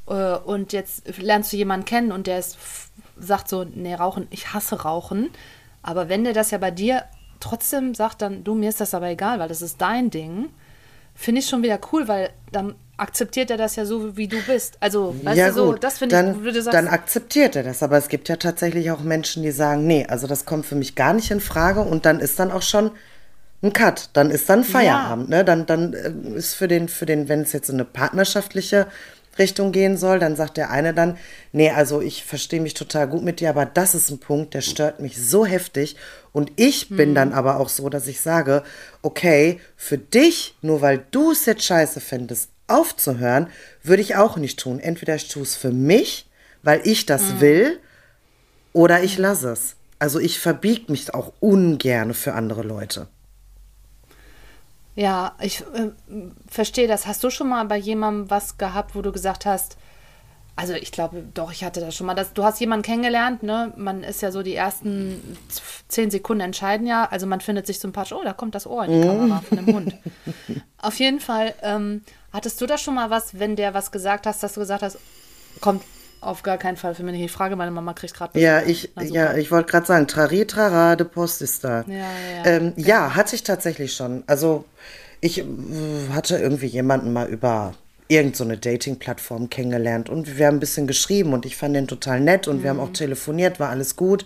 äh, 0.09 0.37
und 0.37 0.73
jetzt 0.73 1.19
lernst 1.19 1.53
du 1.53 1.57
jemanden 1.57 1.85
kennen 1.85 2.13
und 2.13 2.27
der 2.27 2.39
ist, 2.39 2.59
sagt 3.19 3.49
so, 3.49 3.65
nee, 3.65 3.95
Rauchen, 3.95 4.27
ich 4.31 4.53
hasse 4.53 4.83
Rauchen. 4.83 5.31
Aber 5.87 6.09
wenn 6.09 6.25
der 6.25 6.33
das 6.33 6.51
ja 6.51 6.59
bei 6.59 6.71
dir 6.71 7.05
trotzdem 7.41 7.95
sagt, 7.95 8.21
dann, 8.21 8.45
du, 8.45 8.55
mir 8.55 8.69
ist 8.69 8.81
das 8.81 8.93
aber 8.93 9.09
egal, 9.09 9.39
weil 9.39 9.49
das 9.49 9.63
ist 9.63 9.81
dein 9.81 10.11
Ding, 10.11 10.51
finde 11.15 11.41
ich 11.41 11.49
schon 11.49 11.63
wieder 11.63 11.79
cool, 11.93 12.09
weil 12.09 12.31
dann 12.53 12.75
akzeptiert 12.97 13.51
er 13.51 13.57
das 13.57 13.77
ja 13.77 13.85
so, 13.85 14.17
wie 14.17 14.27
du 14.27 14.39
bist. 14.43 14.79
Also, 14.81 15.15
weißt 15.23 15.39
ja, 15.39 15.49
du, 15.49 15.55
so, 15.55 15.67
gut. 15.73 15.85
das 15.85 15.99
finde 15.99 16.37
ich, 16.43 16.53
du 16.55 16.63
sagst, 16.63 16.75
dann 16.75 16.89
akzeptiert 16.89 17.55
er 17.55 17.63
das. 17.63 17.83
Aber 17.83 17.97
es 17.97 18.09
gibt 18.09 18.29
ja 18.29 18.37
tatsächlich 18.37 18.91
auch 18.91 19.01
Menschen, 19.01 19.43
die 19.43 19.53
sagen, 19.53 19.87
nee, 19.87 20.05
also 20.07 20.27
das 20.27 20.45
kommt 20.45 20.67
für 20.67 20.75
mich 20.75 20.95
gar 20.95 21.13
nicht 21.13 21.31
in 21.31 21.41
Frage 21.41 21.81
und 21.81 22.05
dann 22.05 22.21
ist 22.21 22.39
dann 22.39 22.51
auch 22.51 22.63
schon 22.63 22.91
ein 23.63 23.73
Cut. 23.73 24.11
Dann 24.15 24.31
ist 24.31 24.49
dann 24.49 24.65
Feierabend. 24.65 25.29
Ne? 25.29 25.45
Dann, 25.45 25.67
dann 25.67 25.95
äh, 25.95 26.37
ist 26.37 26.55
für 26.55 26.69
den, 26.69 26.89
für 26.89 27.07
den, 27.07 27.29
wenn 27.29 27.43
es 27.43 27.53
jetzt 27.53 27.69
in 27.69 27.77
eine 27.77 27.85
partnerschaftliche 27.85 28.87
Richtung 29.39 29.73
gehen 29.73 29.97
soll, 29.97 30.19
dann 30.19 30.37
sagt 30.37 30.57
der 30.57 30.71
eine 30.71 30.95
dann, 30.95 31.19
nee, 31.53 31.71
also 31.71 32.01
ich 32.01 32.25
verstehe 32.25 32.61
mich 32.61 32.75
total 32.75 33.09
gut 33.09 33.23
mit 33.23 33.41
dir, 33.41 33.51
aber 33.51 33.67
das 33.67 33.95
ist 33.95 34.11
ein 34.11 34.19
Punkt, 34.19 34.55
der 34.55 34.61
stört 34.61 35.01
mich 35.01 35.17
so 35.17 35.45
heftig. 35.45 35.97
Und 36.33 36.53
ich 36.57 36.89
bin 36.91 37.15
dann 37.15 37.33
aber 37.33 37.59
auch 37.59 37.69
so, 37.69 37.89
dass 37.89 38.07
ich 38.07 38.21
sage, 38.21 38.63
okay, 39.03 39.61
für 39.77 39.99
dich, 39.99 40.55
nur 40.61 40.83
weil 40.83 41.05
du 41.11 41.33
es 41.33 41.47
jetzt 41.47 41.65
scheiße 41.65 42.01
fändest, 42.01 42.51
aufzuhören, 42.67 43.49
würde 43.83 44.03
ich 44.03 44.17
auch 44.17 44.37
nicht 44.37 44.59
tun. 44.59 44.81
Entweder 44.81 45.15
ich 45.15 45.29
tue 45.29 45.45
es 45.45 45.55
für 45.55 45.71
mich, 45.71 46.29
weil 46.63 46.81
ich 46.85 47.07
das 47.07 47.41
will, 47.41 47.79
oder 48.73 49.03
ich 49.03 49.17
lasse 49.17 49.51
es. 49.51 49.77
Also 49.99 50.19
ich 50.21 50.39
verbieg 50.39 50.91
mich 50.91 51.15
auch 51.15 51.33
ungern 51.41 52.13
für 52.13 52.35
andere 52.35 52.63
Leute. 52.63 53.09
Ja, 54.97 55.35
ich 55.41 55.61
äh, 55.61 55.93
verstehe 56.49 56.89
das. 56.89 57.07
Hast 57.07 57.23
du 57.23 57.31
schon 57.31 57.49
mal 57.51 57.65
bei 57.67 57.77
jemandem 57.77 58.31
was 58.31 58.59
gehabt, 58.59 58.95
wo 58.97 59.03
du 59.03 59.13
gesagt 59.13 59.47
hast, 59.47 59.77
Also 60.59 60.73
ich 60.73 60.91
glaube, 60.91 61.23
doch, 61.35 61.53
ich 61.53 61.63
hatte 61.65 61.81
das 61.81 61.95
schon 61.95 62.07
mal. 62.07 62.15
Das, 62.15 62.33
du 62.33 62.43
hast 62.43 62.59
jemanden 62.61 62.83
kennengelernt, 62.83 63.43
ne? 63.43 63.73
Man 63.77 64.03
ist 64.03 64.23
ja 64.23 64.33
so 64.33 64.43
die 64.43 64.55
ersten 64.55 65.21
zehn 65.89 66.11
Sekunden 66.11 66.41
entscheiden 66.41 66.87
ja. 66.87 67.07
Also 67.11 67.27
man 67.27 67.43
findet 67.43 67.67
sich 67.67 67.79
sympathisch. 67.79 68.15
Oh, 68.15 68.25
da 68.25 68.33
kommt 68.33 68.55
das 68.55 68.67
Ohr 68.67 68.87
in 68.87 68.93
die 68.93 69.07
Kamera 69.07 69.43
von 69.43 69.59
dem 69.59 69.67
Hund. 69.75 69.95
Auf 70.79 70.99
jeden 70.99 71.21
Fall, 71.21 71.55
ähm, 71.63 72.03
hattest 72.33 72.59
du 72.61 72.67
da 72.67 72.79
schon 72.79 72.95
mal 72.95 73.11
was, 73.11 73.39
wenn 73.39 73.55
der 73.57 73.75
was 73.75 73.93
gesagt 73.93 74.27
hast, 74.27 74.43
dass 74.43 74.55
du 74.55 74.61
gesagt 74.61 74.83
hast, 74.83 74.99
kommt 75.61 75.83
auf 76.27 76.43
gar 76.43 76.59
keinen 76.59 76.77
Fall 76.77 76.95
für 76.95 77.03
mich 77.03 77.17
die 77.21 77.29
Frage. 77.29 77.57
Meine 77.57 77.71
Mama 77.71 77.93
kriegt 77.93 78.15
gerade. 78.15 78.39
Ja, 78.39 78.63
ich, 78.63 78.91
ja, 79.01 79.37
ich 79.37 79.51
wollte 79.51 79.71
gerade 79.71 79.87
sagen, 79.87 80.07
Trari, 80.07 80.47
Trara, 80.47 80.97
de 80.97 81.07
Post 81.07 81.43
ist 81.43 81.65
da. 81.65 81.85
Ja, 81.87 81.95
ja, 81.95 82.05
ja. 82.37 82.47
Ähm, 82.47 82.73
ja, 82.77 83.15
hatte 83.15 83.35
ich 83.35 83.43
tatsächlich 83.43 83.95
schon. 83.95 84.25
Also 84.27 84.65
ich 85.21 85.39
äh, 85.39 85.45
hatte 86.13 86.39
irgendwie 86.39 86.67
jemanden 86.67 87.13
mal 87.13 87.29
über 87.29 87.75
irgend 88.09 88.37
so 88.37 88.45
eine 88.45 88.57
Dating-Plattform 88.57 89.51
kennengelernt 89.51 90.09
und 90.09 90.39
wir 90.39 90.47
haben 90.47 90.57
ein 90.57 90.61
bisschen 90.61 90.87
geschrieben 90.87 91.33
und 91.33 91.45
ich 91.45 91.57
fand 91.57 91.75
den 91.75 91.89
total 91.89 92.21
nett 92.21 92.47
und 92.47 92.63
wir 92.63 92.71
haben 92.71 92.81
auch 92.81 92.93
telefoniert, 92.93 93.59
war 93.59 93.71
alles 93.71 93.97
gut. 93.97 94.25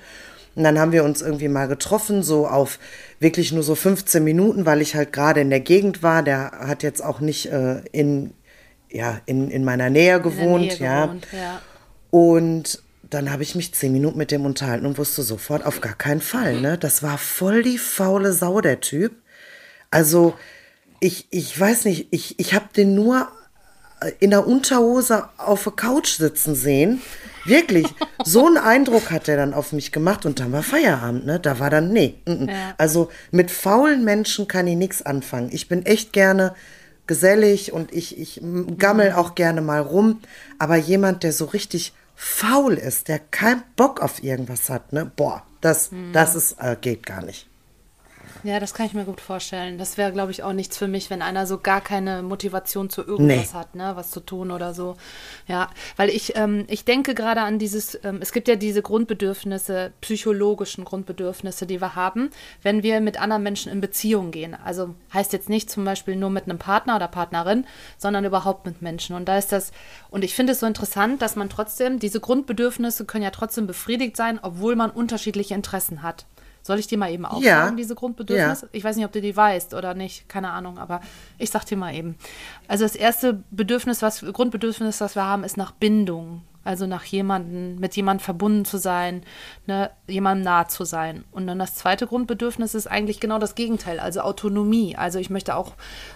Und 0.57 0.65
dann 0.65 0.79
haben 0.79 0.93
wir 0.93 1.05
uns 1.05 1.23
irgendwie 1.23 1.49
mal 1.49 1.69
getroffen, 1.69 2.23
so 2.23 2.47
auf 2.47 2.79
wirklich 3.21 3.53
nur 3.53 3.63
so 3.63 3.75
15 3.75 4.23
Minuten, 4.23 4.67
weil 4.67 4.83
ich 4.83 4.97
halt 4.97 5.13
gerade 5.13 5.41
in 5.41 5.51
der 5.51 5.61
Gegend 5.61 6.03
war. 6.03 6.23
Der 6.23 6.51
hat 6.51 6.83
jetzt 6.83 7.03
auch 7.03 7.21
nicht 7.21 7.47
äh, 7.47 7.81
in, 7.93 8.33
ja, 8.91 9.21
in, 9.27 9.51
in 9.51 9.65
meiner 9.65 9.91
Nähe 9.91 10.21
gewohnt, 10.21 10.63
Nähe 10.63 10.77
ja. 10.79 11.07
gewohnt, 11.07 11.27
ja. 11.33 11.63
Und 12.11 12.83
dann 13.11 13.31
habe 13.31 13.43
ich 13.43 13.55
mich 13.55 13.75
zehn 13.75 13.93
Minuten 13.93 14.19
mit 14.19 14.31
dem 14.31 14.47
unterhalten 14.47 14.87
und 14.87 14.99
wusste 14.99 15.23
sofort, 15.23 15.67
auf 15.67 15.81
gar 15.81 15.95
keinen 15.95 16.21
Fall, 16.21 16.61
ne? 16.61 16.79
Das 16.79 17.03
war 17.03 17.19
voll 17.19 17.63
die 17.63 17.79
faule 17.79 18.33
Sau, 18.33 18.61
der 18.61 18.81
Typ. 18.81 19.13
Also, 19.91 20.35
ich, 21.01 21.27
ich 21.31 21.59
weiß 21.59 21.87
nicht, 21.87 22.09
ich, 22.11 22.39
ich 22.39 22.55
habe 22.55 22.67
den 22.77 22.95
nur 22.95 23.29
äh, 24.01 24.13
in 24.21 24.31
der 24.31 24.47
Unterhose 24.47 25.29
auf 25.39 25.65
der 25.65 25.73
Couch 25.73 26.17
sitzen 26.19 26.55
sehen. 26.55 27.01
Wirklich, 27.45 27.87
so 28.25 28.47
einen 28.47 28.59
Eindruck 28.59 29.11
hat 29.11 29.29
er 29.29 29.37
dann 29.37 29.55
auf 29.55 29.73
mich 29.73 29.93
gemacht 29.93 30.27
und 30.27 30.39
dann 30.39 30.53
war 30.53 30.63
Feierabend, 30.63 31.27
ne? 31.27 31.41
Da 31.41 31.59
war 31.59 31.71
dann, 31.71 31.93
nee. 31.93 32.15
mm, 32.27 32.33
mm. 32.33 32.49
Ja. 32.49 32.75
Also 32.79 33.11
mit 33.33 33.51
faulen 33.51 34.05
Menschen 34.05 34.47
kann 34.47 34.67
ich 34.69 34.77
nichts 34.77 35.03
anfangen. 35.03 35.51
Ich 35.53 35.67
bin 35.67 35.85
echt 35.85 36.13
gerne 36.13 36.55
gesellig 37.11 37.73
und 37.73 37.93
ich, 37.93 38.17
ich 38.21 38.41
gammel 38.79 39.15
auch 39.15 39.35
gerne 39.35 39.63
mal 39.63 39.81
rum. 39.81 40.21
Aber 40.61 40.77
jemand, 40.77 41.25
der 41.25 41.33
so 41.33 41.47
richtig 41.47 41.93
faul 42.15 42.75
ist, 42.75 43.09
der 43.09 43.19
keinen 43.19 43.65
Bock 43.75 44.01
auf 44.01 44.23
irgendwas 44.23 44.71
hat, 44.71 44.93
ne? 44.93 45.11
Boah, 45.17 45.43
das, 45.61 45.91
das 46.13 46.37
ist, 46.37 46.57
äh, 46.61 46.77
geht 46.81 47.05
gar 47.05 47.23
nicht. 47.23 47.50
Ja, 48.43 48.59
das 48.59 48.75
kann 48.75 48.87
ich 48.87 48.95
mir 48.95 49.05
gut 49.05 49.21
vorstellen. 49.21 49.77
Das 49.79 49.99
wäre, 49.99 50.13
glaube 50.13 50.31
ich, 50.31 50.43
auch 50.43 50.53
nichts 50.53 50.77
für 50.77 50.89
mich, 50.89 51.11
wenn 51.11 51.23
einer 51.23 51.47
so 51.47 51.59
gar 51.59 51.81
keine 51.81 52.23
Motivation 52.23 52.89
zu 52.89 53.03
irgendwas 53.03 53.53
Nee. 53.53 53.59
hat, 53.59 53.75
ne, 53.75 53.93
was 53.97 54.11
zu 54.11 54.21
tun 54.21 54.51
oder 54.51 54.73
so. 54.75 54.97
Ja, 55.47 55.69
weil 55.97 56.09
ich, 56.09 56.37
ähm, 56.37 56.65
ich 56.69 56.85
denke 56.85 57.15
gerade 57.15 57.43
an 57.43 57.59
dieses, 57.59 57.99
ähm, 58.03 58.19
es 58.21 58.33
gibt 58.33 58.49
ja 58.49 58.57
diese 58.57 58.83
Grundbedürfnisse, 58.83 59.93
psychologischen 60.01 60.85
Grundbedürfnisse, 60.85 61.67
die 61.67 61.81
wir 61.81 61.95
haben, 61.95 62.31
wenn 62.63 62.83
wir 62.83 63.01
mit 63.01 63.21
anderen 63.21 63.43
Menschen 63.43 63.71
in 63.71 63.81
Beziehung 63.81 64.31
gehen. 64.31 64.55
Also 64.55 64.95
heißt 65.13 65.33
jetzt 65.33 65.49
nicht 65.49 65.71
zum 65.71 65.85
Beispiel 65.85 66.17
nur 66.17 66.31
mit 66.31 66.45
einem 66.45 66.59
Partner 66.59 66.97
oder 66.97 67.09
Partnerin, 67.09 67.67
sondern 67.99 68.25
überhaupt 68.25 68.67
mit 68.67 68.83
Menschen. 68.83 69.17
Und 69.17 69.27
da 69.29 69.39
ist 69.39 69.53
das, 69.53 69.73
und 70.11 70.25
ich 70.25 70.35
finde 70.35 70.53
es 70.53 70.61
so 70.61 70.67
interessant, 70.67 71.21
dass 71.23 71.37
man 71.37 71.49
trotzdem, 71.49 71.99
diese 71.99 72.21
Grundbedürfnisse 72.21 73.05
können 73.05 73.25
ja 73.25 73.31
trotzdem 73.31 73.67
befriedigt 73.67 74.17
sein, 74.17 74.39
obwohl 74.43 74.77
man 74.77 74.91
unterschiedliche 74.91 75.55
Interessen 75.55 76.03
hat. 76.03 76.27
Soll 76.63 76.79
ich 76.79 76.87
dir 76.87 76.99
mal 76.99 77.11
eben 77.11 77.25
aufsagen, 77.25 77.45
Ja. 77.45 77.71
diese 77.71 77.95
Grundbedürfnisse? 77.95 78.69
Ich 78.73 78.85
weiß 78.85 78.97
nicht, 78.97 79.05
ob 79.07 79.13
du 79.13 79.21
die 79.21 79.37
weißt 79.37 79.75
oder 79.75 79.95
nicht, 79.95 80.29
keine 80.29 80.51
Ahnung, 80.51 80.79
aber 80.79 81.01
ich 81.39 81.51
sag 81.51 81.65
dir 81.65 81.77
mal 81.77 81.95
eben. 81.95 82.17
Also 82.69 82.85
das 82.85 82.95
erste 82.97 83.43
Bedürfnis, 83.51 84.03
was 84.03 84.21
Grundbedürfnis, 84.21 85.01
was 85.01 85.17
wir 85.17 85.25
haben, 85.25 85.45
ist 85.45 85.57
nach 85.57 85.73
Bindung. 85.73 86.43
Also 86.63 86.87
nach 86.87 87.05
jemanden, 87.05 87.79
mit 87.81 87.97
jemandem 87.97 88.23
verbunden 88.23 88.67
zu 88.67 88.77
sein, 88.77 89.23
ne, 89.67 89.91
jemandem 90.07 90.45
nah 90.45 90.69
zu 90.69 90.85
sein. 90.85 91.25
Und 91.33 91.47
dann 91.47 91.59
das 91.59 91.75
zweite 91.75 92.07
Grundbedürfnis 92.07 92.75
ist 92.75 92.87
eigentlich 92.87 93.19
genau 93.19 93.39
das 93.39 93.55
Gegenteil, 93.55 93.99
also 93.99 94.21
Autonomie. 94.21 94.95
Also 94.95 95.19
ich 95.19 95.31
möchte 95.31 95.57
auch 95.57 95.73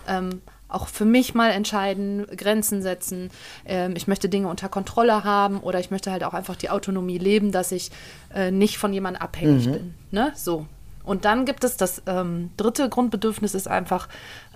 ähm, 0.07 0.43
auch 0.75 0.89
für 0.89 1.05
mich 1.05 1.35
mal 1.35 1.51
entscheiden, 1.51 2.27
Grenzen 2.37 2.83
setzen. 2.83 3.31
Ähm, 3.65 3.95
ich 3.97 4.07
möchte 4.07 4.29
Dinge 4.29 4.49
unter 4.49 4.69
Kontrolle 4.69 5.25
haben 5.25 5.61
oder 5.61 5.81
ich 5.81 5.91
möchte 5.91 6.11
halt 6.11 6.25
auch 6.25 6.35
einfach 6.35 6.57
die 6.57 6.71
Autonomie 6.71 7.19
leben, 7.19 7.53
dass 7.53 7.73
ich 7.73 7.91
äh, 8.35 8.51
nicht 8.51 8.79
von 8.79 8.93
jemandem 8.93 9.23
abhängig 9.23 9.65
bin. 9.71 9.95
Ne? 10.11 10.33
So. 10.35 10.67
Und 11.05 11.25
dann 11.25 11.45
gibt 11.45 11.65
es 11.65 11.77
das 11.77 12.03
ähm, 12.07 12.51
dritte 12.57 12.89
Grundbedürfnis, 12.89 13.55
ist 13.55 13.69
einfach 13.69 14.09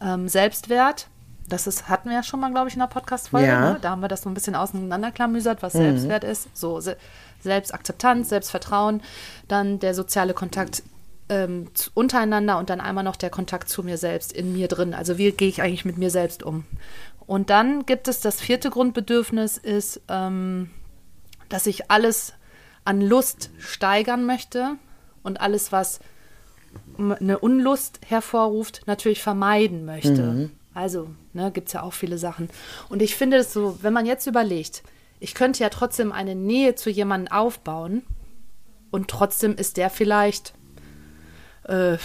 ähm, 0.02 0.28
Selbstwert. 0.28 1.08
Das 1.48 1.66
ist, 1.66 1.88
hatten 1.88 2.10
wir 2.10 2.16
ja 2.16 2.22
schon 2.22 2.40
mal, 2.40 2.50
glaube 2.50 2.68
ich, 2.68 2.74
in 2.74 2.80
der 2.80 2.88
Podcast-Folge. 2.88 3.46
Ja. 3.46 3.72
Ne? 3.72 3.78
Da 3.80 3.90
haben 3.90 4.00
wir 4.00 4.08
das 4.08 4.22
so 4.22 4.28
ein 4.28 4.34
bisschen 4.34 4.54
auseinanderklamüsert, 4.54 5.62
was 5.62 5.72
Selbstwert 5.74 6.24
ist. 6.24 6.48
So, 6.54 6.80
Se 6.80 6.96
Selbstakzeptanz, 7.40 8.30
Selbstvertrauen, 8.30 9.00
dann 9.46 9.78
der 9.78 9.94
soziale 9.94 10.34
Kontakt 10.34 10.82
ähm, 11.28 11.70
untereinander 11.94 12.58
und 12.58 12.70
dann 12.70 12.80
einmal 12.80 13.04
noch 13.04 13.16
der 13.16 13.30
Kontakt 13.30 13.68
zu 13.68 13.82
mir 13.82 13.98
selbst 13.98 14.32
in 14.32 14.52
mir 14.52 14.68
drin. 14.68 14.94
Also 14.94 15.18
wie 15.18 15.30
gehe 15.32 15.48
ich 15.48 15.62
eigentlich 15.62 15.84
mit 15.84 15.98
mir 15.98 16.10
selbst 16.10 16.42
um? 16.42 16.64
Und 17.26 17.50
dann 17.50 17.84
gibt 17.84 18.08
es 18.08 18.20
das 18.20 18.40
vierte 18.40 18.70
Grundbedürfnis, 18.70 19.58
ist, 19.58 20.00
ähm, 20.08 20.70
dass 21.48 21.66
ich 21.66 21.90
alles 21.90 22.32
an 22.84 23.00
Lust 23.00 23.50
steigern 23.58 24.24
möchte 24.24 24.76
und 25.22 25.40
alles, 25.40 25.72
was 25.72 26.00
eine 26.96 27.38
Unlust 27.38 28.00
hervorruft, 28.06 28.82
natürlich 28.86 29.22
vermeiden 29.22 29.84
möchte. 29.84 30.50
Also, 30.74 31.10
ne, 31.32 31.50
gibt 31.50 31.68
es 31.68 31.74
ja 31.74 31.82
auch 31.82 31.92
viele 31.92 32.18
Sachen. 32.18 32.48
Und 32.88 33.02
ich 33.02 33.14
finde 33.14 33.38
es 33.38 33.52
so, 33.52 33.78
wenn 33.82 33.92
man 33.92 34.06
jetzt 34.06 34.26
überlegt, 34.26 34.82
ich 35.20 35.34
könnte 35.34 35.62
ja 35.62 35.68
trotzdem 35.68 36.12
eine 36.12 36.34
Nähe 36.34 36.76
zu 36.76 36.88
jemandem 36.88 37.32
aufbauen 37.32 38.02
und 38.90 39.08
trotzdem 39.08 39.56
ist 39.56 39.76
der 39.76 39.90
vielleicht, 39.90 40.54
äh, 41.68 41.98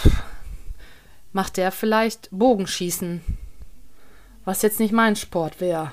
macht 1.32 1.56
der 1.56 1.72
vielleicht 1.72 2.28
Bogenschießen, 2.30 3.20
was 4.44 4.62
jetzt 4.62 4.78
nicht 4.80 4.92
mein 4.92 5.16
Sport 5.16 5.60
wäre. 5.60 5.90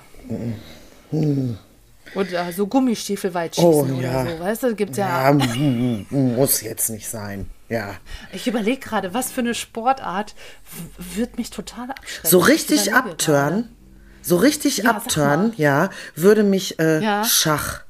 Oder 2.15 2.51
so 2.51 2.67
Gummistiefelweitschießen 2.67 3.69
Oh, 3.95 3.97
oder 3.97 4.01
ja. 4.11 4.25
so, 4.25 4.39
weißt 4.39 4.63
du, 4.63 4.75
gibt's 4.75 4.97
ja. 4.97 5.07
Ja, 5.23 5.29
m- 5.29 6.05
m- 6.11 6.35
muss 6.35 6.61
jetzt 6.61 6.89
nicht 6.89 7.07
sein. 7.09 7.49
Ja. 7.69 7.95
Ich 8.33 8.47
überlege 8.47 8.79
gerade, 8.81 9.13
was 9.13 9.31
für 9.31 9.39
eine 9.41 9.53
Sportart 9.55 10.35
w- 10.71 11.19
wird 11.19 11.37
mich 11.37 11.51
total 11.51 11.89
abschrecken. 11.91 12.29
So 12.29 12.41
Ich 12.41 12.47
richtig 12.49 12.93
abturnen, 12.93 13.73
so 14.21 14.35
richtig 14.37 14.77
Ja, 14.77 15.01
mal. 15.15 15.53
ja, 15.55 15.89
würde 16.15 16.43
mich 16.43 16.79
äh, 16.79 17.01
Ja. 17.01 17.23
Schach. 17.23 17.81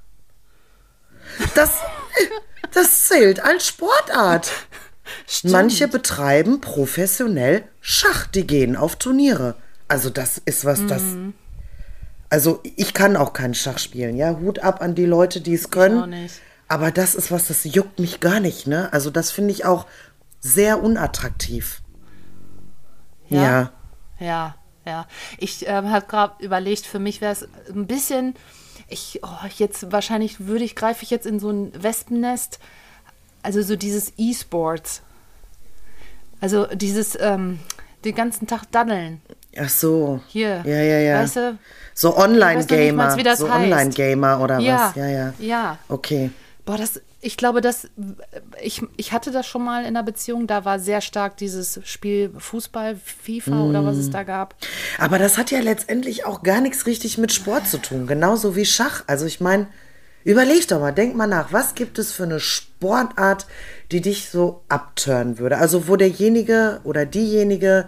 Das, 1.56 1.80
das 2.74 3.08
zählt 3.08 3.40
als 3.44 3.66
Sportart. 3.68 4.52
Stimmt. 5.28 5.54
Manche 5.54 5.88
betreiben 5.88 6.62
professionell 6.62 7.64
Schach, 7.80 8.28
die 8.28 8.46
gehen 8.46 8.76
auf 8.76 8.96
Turniere. 8.96 9.56
Also 9.88 10.10
das 10.10 10.38
ist 10.38 10.66
was, 10.66 10.86
das. 10.86 11.02
Mhm. 11.02 11.34
Also 12.30 12.62
ich 12.64 12.94
kann 12.94 13.18
auch 13.18 13.34
kein 13.34 13.54
Schach 13.54 13.78
spielen, 13.78 14.16
ja. 14.16 14.38
Hut 14.40 14.60
ab 14.60 14.82
an 14.82 14.96
die 14.96 15.06
Leute, 15.06 15.42
die 15.42 15.54
es 15.54 15.70
können. 15.70 16.30
Aber 16.68 16.92
das 16.92 17.16
ist 17.16 17.32
was, 17.32 17.48
das 17.48 17.66
juckt 17.66 18.00
mich 18.00 18.22
gar 18.22 18.40
nicht, 18.40 18.68
ne? 18.68 18.92
Also 18.94 19.10
das 19.10 19.32
finde 19.32 19.52
ich 19.52 19.66
auch 19.66 19.86
sehr 20.40 20.82
unattraktiv. 20.82 21.82
Ja. 23.28 23.42
ja. 23.42 23.72
Ja, 24.20 24.56
ja. 24.86 25.08
Ich 25.38 25.68
ähm, 25.68 25.92
habe 25.92 26.06
gerade 26.06 26.44
überlegt, 26.44 26.86
für 26.86 27.00
mich 27.00 27.20
wäre 27.20 27.34
es 27.34 27.48
ein 27.74 27.88
bisschen, 27.88 28.36
ich, 28.88 29.20
oh, 29.24 29.48
jetzt 29.58 29.92
wahrscheinlich 29.92 30.46
würde 30.48 30.64
ich, 30.64 30.76
greife 30.76 31.04
ich 31.04 31.10
jetzt 31.10 31.26
in 31.26 31.40
so 31.40 31.50
ein 31.50 31.72
Wespennest, 31.84 32.60
also 33.44 33.62
so 33.62 33.76
dieses 33.76 34.14
E-Sports. 34.18 35.02
Also 36.40 36.66
dieses, 36.74 37.18
ähm, 37.20 37.60
den 38.04 38.16
ganzen 38.16 38.48
Tag 38.48 38.64
daddeln. 38.72 39.22
Ach 39.58 39.70
so. 39.70 40.22
Hier. 40.28 40.64
Ja, 40.66 40.82
ja, 40.82 41.00
ja. 41.00 41.20
Weißt 41.22 41.36
du? 41.36 41.58
So 41.94 42.16
weiß 42.16 42.24
Online-Gamer. 42.24 43.36
so. 43.36 43.48
Online-Gamer 43.50 44.40
oder 44.42 44.60
Ja, 44.60 44.88
was? 44.90 44.96
Ja, 44.96 45.08
ja. 45.08 45.34
ja. 45.40 45.78
Okay. 45.90 46.32
Boah, 46.66 46.78
das, 46.78 47.02
ich 47.22 47.38
glaube, 47.38 47.60
das, 47.62 47.90
ich, 48.62 48.82
ich 48.98 49.12
hatte 49.12 49.32
das 49.32 49.46
schon 49.46 49.64
mal 49.64 49.82
in 49.82 49.88
einer 49.88 50.04
Beziehung, 50.04 50.48
da 50.48 50.64
war 50.64 50.80
sehr 50.80 51.02
stark 51.02 51.38
dieses 51.38 51.80
Spiel 51.84 52.32
Fußball, 52.38 52.96
FIFA 52.96 53.64
oder 53.66 53.86
was 53.86 53.98
es 53.98 54.08
Mm. 54.08 54.12
da 54.12 54.24
gab. 54.24 54.56
Aber 54.98 55.20
das 55.20 55.38
hat 55.38 55.52
ja 55.52 55.60
letztendlich 55.60 56.26
auch 56.26 56.44
gar 56.44 56.62
nichts 56.62 56.86
richtig 56.86 57.18
mit 57.18 57.34
Sport 57.34 57.68
zu 57.68 57.78
tun. 57.80 58.08
Genauso 58.08 58.56
wie 58.56 58.66
Schach. 58.66 59.04
Also 59.08 59.26
ich 59.26 59.42
meine, 59.42 59.68
überleg 60.24 60.68
doch 60.68 60.80
mal, 60.80 60.92
denk 60.92 61.16
mal 61.16 61.28
nach, 61.28 61.52
was 61.52 61.76
gibt 61.76 62.00
es 62.00 62.12
für 62.12 62.24
eine 62.24 62.40
Sportart, 62.40 63.48
die 63.92 64.02
dich 64.02 64.30
so 64.30 64.64
abtören 64.70 65.38
würde? 65.38 65.58
Also 65.58 65.88
wo 65.88 65.96
derjenige 65.96 66.82
oder 66.84 67.06
diejenige 67.06 67.88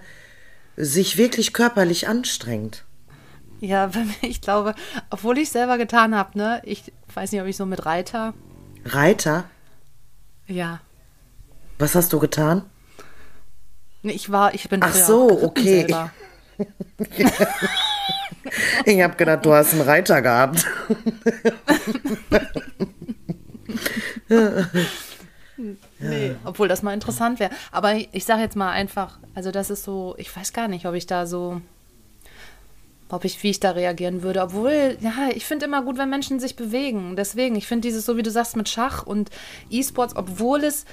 sich 0.75 1.17
wirklich 1.17 1.53
körperlich 1.53 2.07
anstrengt. 2.07 2.85
Ja, 3.59 3.91
ich 4.21 4.41
glaube, 4.41 4.75
obwohl 5.09 5.37
ich 5.37 5.49
selber 5.49 5.77
getan 5.77 6.15
habe, 6.15 6.37
ne, 6.37 6.61
ich 6.65 6.91
weiß 7.13 7.31
nicht, 7.31 7.41
ob 7.41 7.47
ich 7.47 7.57
so 7.57 7.65
mit 7.65 7.85
Reiter, 7.85 8.33
Reiter, 8.85 9.45
ja. 10.47 10.81
was 11.79 11.95
hast 11.95 12.11
du 12.11 12.19
getan? 12.19 12.63
Nee, 14.01 14.11
ich 14.11 14.29
war, 14.29 14.53
ich 14.53 14.67
bin 14.67 14.83
Ach 14.83 14.93
so, 14.93 15.41
okay. 15.41 15.87
Ich 18.85 19.01
habe 19.01 19.15
gedacht, 19.15 19.45
du 19.45 19.53
hast 19.53 19.73
einen 19.73 19.81
Reiter 19.81 20.21
gehabt. 20.21 20.65
Nee, 25.99 26.35
obwohl 26.43 26.67
das 26.67 26.83
mal 26.83 26.93
interessant 26.93 27.39
wäre. 27.39 27.51
Aber 27.71 27.95
ich 27.95 28.25
sage 28.25 28.41
jetzt 28.41 28.55
mal 28.55 28.71
einfach, 28.71 29.19
also 29.35 29.51
das 29.51 29.69
ist 29.69 29.83
so, 29.83 30.15
ich 30.17 30.35
weiß 30.35 30.53
gar 30.53 30.67
nicht, 30.67 30.85
ob 30.85 30.95
ich 30.95 31.07
da 31.07 31.25
so, 31.25 31.61
ob 33.09 33.25
ich, 33.25 33.41
wie 33.43 33.51
ich 33.51 33.59
da 33.59 33.71
reagieren 33.71 34.23
würde. 34.23 34.41
Obwohl, 34.41 34.97
ja, 34.99 35.29
ich 35.33 35.45
finde 35.45 35.65
immer 35.65 35.83
gut, 35.83 35.97
wenn 35.97 36.09
Menschen 36.09 36.39
sich 36.39 36.55
bewegen. 36.55 37.15
Deswegen, 37.15 37.55
ich 37.55 37.67
finde 37.67 37.87
dieses, 37.87 38.05
so 38.05 38.17
wie 38.17 38.23
du 38.23 38.31
sagst, 38.31 38.55
mit 38.55 38.69
Schach 38.69 39.05
und 39.05 39.29
E-Sports, 39.69 40.15
obwohl 40.15 40.63
es, 40.63 40.85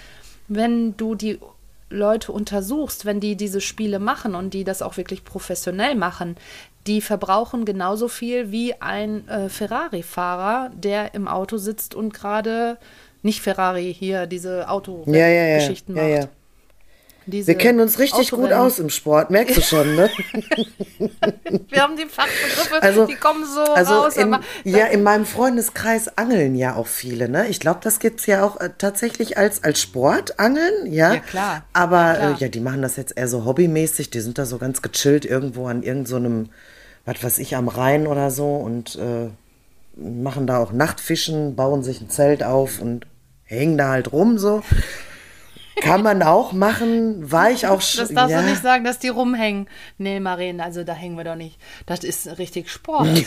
wenn 0.48 0.96
du 0.96 1.14
die 1.14 1.40
Leute 1.88 2.30
untersuchst, 2.30 3.04
wenn 3.04 3.18
die 3.18 3.36
diese 3.36 3.60
Spiele 3.60 3.98
machen 3.98 4.36
und 4.36 4.54
die 4.54 4.62
das 4.62 4.82
auch 4.82 4.96
wirklich 4.96 5.24
professionell 5.24 5.96
machen, 5.96 6.36
die 6.86 7.00
verbrauchen 7.00 7.64
genauso 7.64 8.08
viel 8.08 8.50
wie 8.50 8.74
ein 8.80 9.28
äh, 9.28 9.48
Ferrari-Fahrer, 9.48 10.70
der 10.74 11.14
im 11.14 11.28
Auto 11.28 11.56
sitzt 11.58 11.94
und 11.94 12.14
gerade 12.14 12.78
nicht 13.22 13.42
Ferrari 13.42 13.94
hier 13.96 14.26
diese 14.26 14.68
Auto-Geschichten 14.68 15.14
Ja, 15.14 15.28
ja, 15.28 15.46
ja. 15.46 16.02
ja, 16.08 16.08
ja. 16.08 16.18
macht. 16.20 16.28
Diese 17.26 17.48
Wir 17.48 17.54
kennen 17.56 17.80
uns 17.80 17.98
richtig 17.98 18.30
gut 18.30 18.38
Autorennen. 18.46 18.58
aus 18.66 18.78
im 18.78 18.88
Sport, 18.90 19.30
merkst 19.30 19.58
du 19.58 19.60
schon, 19.60 19.94
ne? 19.94 20.10
Wir 21.68 21.82
haben 21.82 21.96
die 21.96 22.06
Fachbegriffe, 22.06 22.82
Also- 22.82 23.06
die 23.06 23.14
kommen 23.14 23.44
so 23.44 23.60
Also 23.60 23.92
raus. 24.00 24.16
in, 24.16 24.36
ja, 24.64 24.86
in 24.86 25.02
meinem 25.02 25.26
Freundeskreis 25.26 26.16
angeln 26.16 26.54
ja 26.54 26.74
auch 26.76 26.86
viele, 26.86 27.28
ne? 27.28 27.46
Ich 27.48 27.60
glaube, 27.60 27.80
das 27.82 27.98
gibt's 27.98 28.26
ja 28.26 28.42
auch 28.44 28.58
äh, 28.58 28.70
tatsächlich 28.76 29.36
als, 29.38 29.62
als 29.62 29.80
Sport, 29.80 30.40
Angeln, 30.40 30.86
ja. 30.92 31.12
Ja, 31.14 31.20
klar. 31.20 31.64
Aber 31.72 32.14
Klar. 32.14 32.36
Äh, 32.36 32.40
ja, 32.40 32.48
die 32.48 32.60
machen 32.60 32.82
das 32.82 32.96
jetzt 32.96 33.16
eher 33.16 33.28
so 33.28 33.44
hobbymäßig, 33.44 34.10
die 34.10 34.20
sind 34.20 34.38
da 34.38 34.46
so 34.46 34.58
ganz 34.58 34.82
gechillt 34.82 35.24
irgendwo 35.24 35.66
an 35.66 35.82
irgendeinem, 35.82 36.46
so 36.46 36.50
was 37.04 37.22
weiß 37.22 37.38
ich, 37.38 37.56
am 37.56 37.68
Rhein 37.68 38.06
oder 38.06 38.30
so 38.30 38.56
und 38.56 38.96
äh, 38.96 39.30
machen 39.96 40.46
da 40.46 40.58
auch 40.58 40.72
Nachtfischen, 40.72 41.56
bauen 41.56 41.82
sich 41.82 42.00
ein 42.00 42.10
Zelt 42.10 42.42
auf 42.42 42.80
und 42.80 43.06
hängen 43.44 43.78
da 43.78 43.90
halt 43.90 44.12
rum 44.12 44.38
so. 44.38 44.62
Kann 45.80 46.02
man 46.02 46.22
auch 46.22 46.52
machen, 46.52 47.32
war 47.32 47.50
ich 47.50 47.66
auch 47.66 47.80
schon. 47.80 48.00
das 48.02 48.14
darfst 48.14 48.32
ja. 48.32 48.42
du 48.42 48.48
nicht 48.48 48.62
sagen, 48.62 48.84
dass 48.84 48.98
die 48.98 49.08
rumhängen. 49.08 49.66
Nee, 49.96 50.20
Maren, 50.20 50.60
also 50.60 50.84
da 50.84 50.92
hängen 50.92 51.16
wir 51.16 51.24
doch 51.24 51.36
nicht. 51.36 51.58
Das 51.86 52.00
ist 52.00 52.38
richtig 52.38 52.68
Sport. 52.68 53.08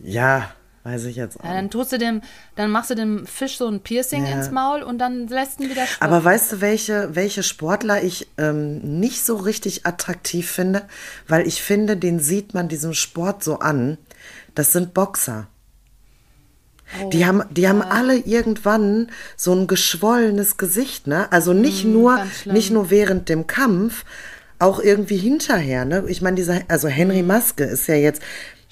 ja, 0.00 0.52
Ja, 0.52 0.52
weiß 0.84 1.04
ich 1.04 1.16
jetzt 1.16 1.38
auch. 1.38 1.44
dann 1.44 1.70
tust 1.70 1.92
du 1.92 1.98
dem, 1.98 2.22
dann 2.56 2.70
machst 2.70 2.90
du 2.90 2.94
dem 2.94 3.26
Fisch 3.26 3.56
so 3.56 3.68
ein 3.68 3.80
Piercing 3.80 4.24
Ja. 4.26 4.32
ins 4.32 4.50
Maul 4.50 4.82
und 4.82 4.98
dann 4.98 5.28
lässt 5.28 5.60
ihn 5.60 5.70
wieder 5.70 5.86
schwimmen. 5.86 6.12
Aber 6.12 6.24
weißt 6.24 6.52
du, 6.52 6.60
welche, 6.60 7.14
welche 7.14 7.42
Sportler 7.42 8.02
ich 8.02 8.28
ähm, 8.38 8.78
nicht 9.00 9.24
so 9.24 9.36
richtig 9.36 9.86
attraktiv 9.86 10.50
finde? 10.50 10.82
Weil 11.28 11.46
ich 11.46 11.62
finde, 11.62 11.96
den 11.96 12.18
sieht 12.18 12.52
man 12.54 12.68
diesem 12.68 12.94
Sport 12.94 13.44
so 13.44 13.60
an. 13.60 13.96
Das 14.54 14.72
sind 14.72 14.92
Boxer. 14.92 15.46
Die 17.10 17.24
haben, 17.24 17.42
die 17.50 17.68
haben 17.68 17.80
alle 17.80 18.16
irgendwann 18.18 19.08
so 19.34 19.54
ein 19.54 19.66
geschwollenes 19.66 20.58
Gesicht, 20.58 21.06
ne? 21.06 21.30
Also 21.32 21.54
nicht 21.54 21.84
nur, 21.86 22.16
ganz 22.16 22.40
schlimm. 22.40 22.54
nicht 22.54 22.70
nur 22.70 22.90
während 22.90 23.30
dem 23.30 23.46
Kampf, 23.46 24.04
auch 24.58 24.78
irgendwie 24.78 25.16
hinterher, 25.16 25.86
ne? 25.86 26.04
Ich 26.08 26.20
meine, 26.20 26.36
dieser, 26.36 26.60
also 26.68 26.88
Henry 26.88 27.22
Maske 27.22 27.64
ist 27.64 27.86
ja 27.86 27.94
jetzt, 27.94 28.20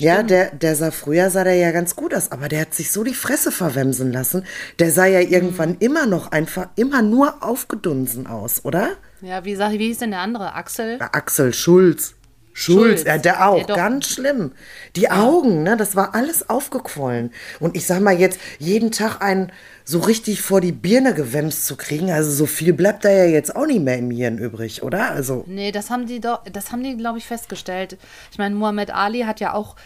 ja, 0.01 0.23
der, 0.23 0.51
der 0.51 0.77
sah 0.77 0.91
früher 0.91 1.31
sah 1.31 1.45
der 1.45 1.55
ja 1.55 1.71
ganz 1.71 1.97
gut 1.97 2.15
aus, 2.15 2.33
aber 2.33 2.49
der 2.49 2.63
hat 2.63 2.75
sich 2.75 2.91
so 2.91 3.05
die 3.05 3.15
Fresse 3.15 3.53
verwemsen 3.53 4.13
lassen. 4.13 4.45
Der 4.79 4.91
sah 4.91 5.07
ja 5.07 5.21
irgendwann 5.21 5.77
immer 5.79 6.07
noch 6.07 6.33
einfach, 6.33 6.69
immer 6.77 7.03
nur 7.03 7.43
aufgedunsen 7.43 8.27
aus, 8.27 8.65
oder? 8.65 8.91
ja, 9.23 9.45
wie, 9.45 9.55
sag, 9.55 9.73
wie 9.73 9.89
hieß 9.89 9.99
denn 9.99 10.11
der 10.11 10.21
andere? 10.21 10.55
Axel? 10.55 10.99
Axel 11.01 11.53
Schulz. 11.53 12.15
Schulz, 12.61 13.01
Schulz. 13.01 13.05
ja, 13.05 13.17
der 13.19 13.47
auch, 13.49 13.65
Der 13.65 13.77
ganz 13.77 14.09
schlimm. 14.09 14.53
Die 14.97 15.11
Augen, 15.11 15.63
ne, 15.63 15.77
das 15.77 15.97
war 15.97 16.15
alles 16.15 16.51
aufgequollen. 16.51 17.33
Und 17.59 17.77
ich 17.77 17.87
sag 17.87 18.01
mal 18.01 18.19
jetzt, 18.19 18.39
jeden 18.59 18.91
Tag 18.93 19.23
einen 19.23 19.51
so 19.85 20.01
richtig 20.01 20.43
vor 20.43 20.61
die 20.61 20.73
Birne 20.73 21.15
gewämst 21.15 21.67
zu 21.67 21.77
kriegen, 21.77 22.11
also 22.11 22.31
so 22.31 22.47
viel 22.47 22.73
bleibt 22.73 23.05
da 23.05 23.11
ja 23.11 23.25
jetzt 23.25 23.57
auch 23.57 23.67
nicht 23.67 23.83
mehr 23.83 23.99
im 23.99 24.11
Hirn 24.11 24.39
übrig, 24.39 24.83
oder? 24.83 25.11
Also, 25.11 25.45
Nee, 25.47 25.73
das 25.73 25.91
haben 25.91 26.07
die 26.07 26.21
doch, 26.21 26.43
das 26.45 26.71
haben 26.71 26.83
die, 26.85 26.97
glaube 26.97 27.19
ich, 27.19 27.27
festgestellt. 27.27 27.97
Ich 28.31 28.39
meine, 28.39 28.55
Muhammad 28.55 28.91
Ali 28.95 29.21
hat 29.23 29.41
ja 29.41 29.55
auch, 29.55 29.77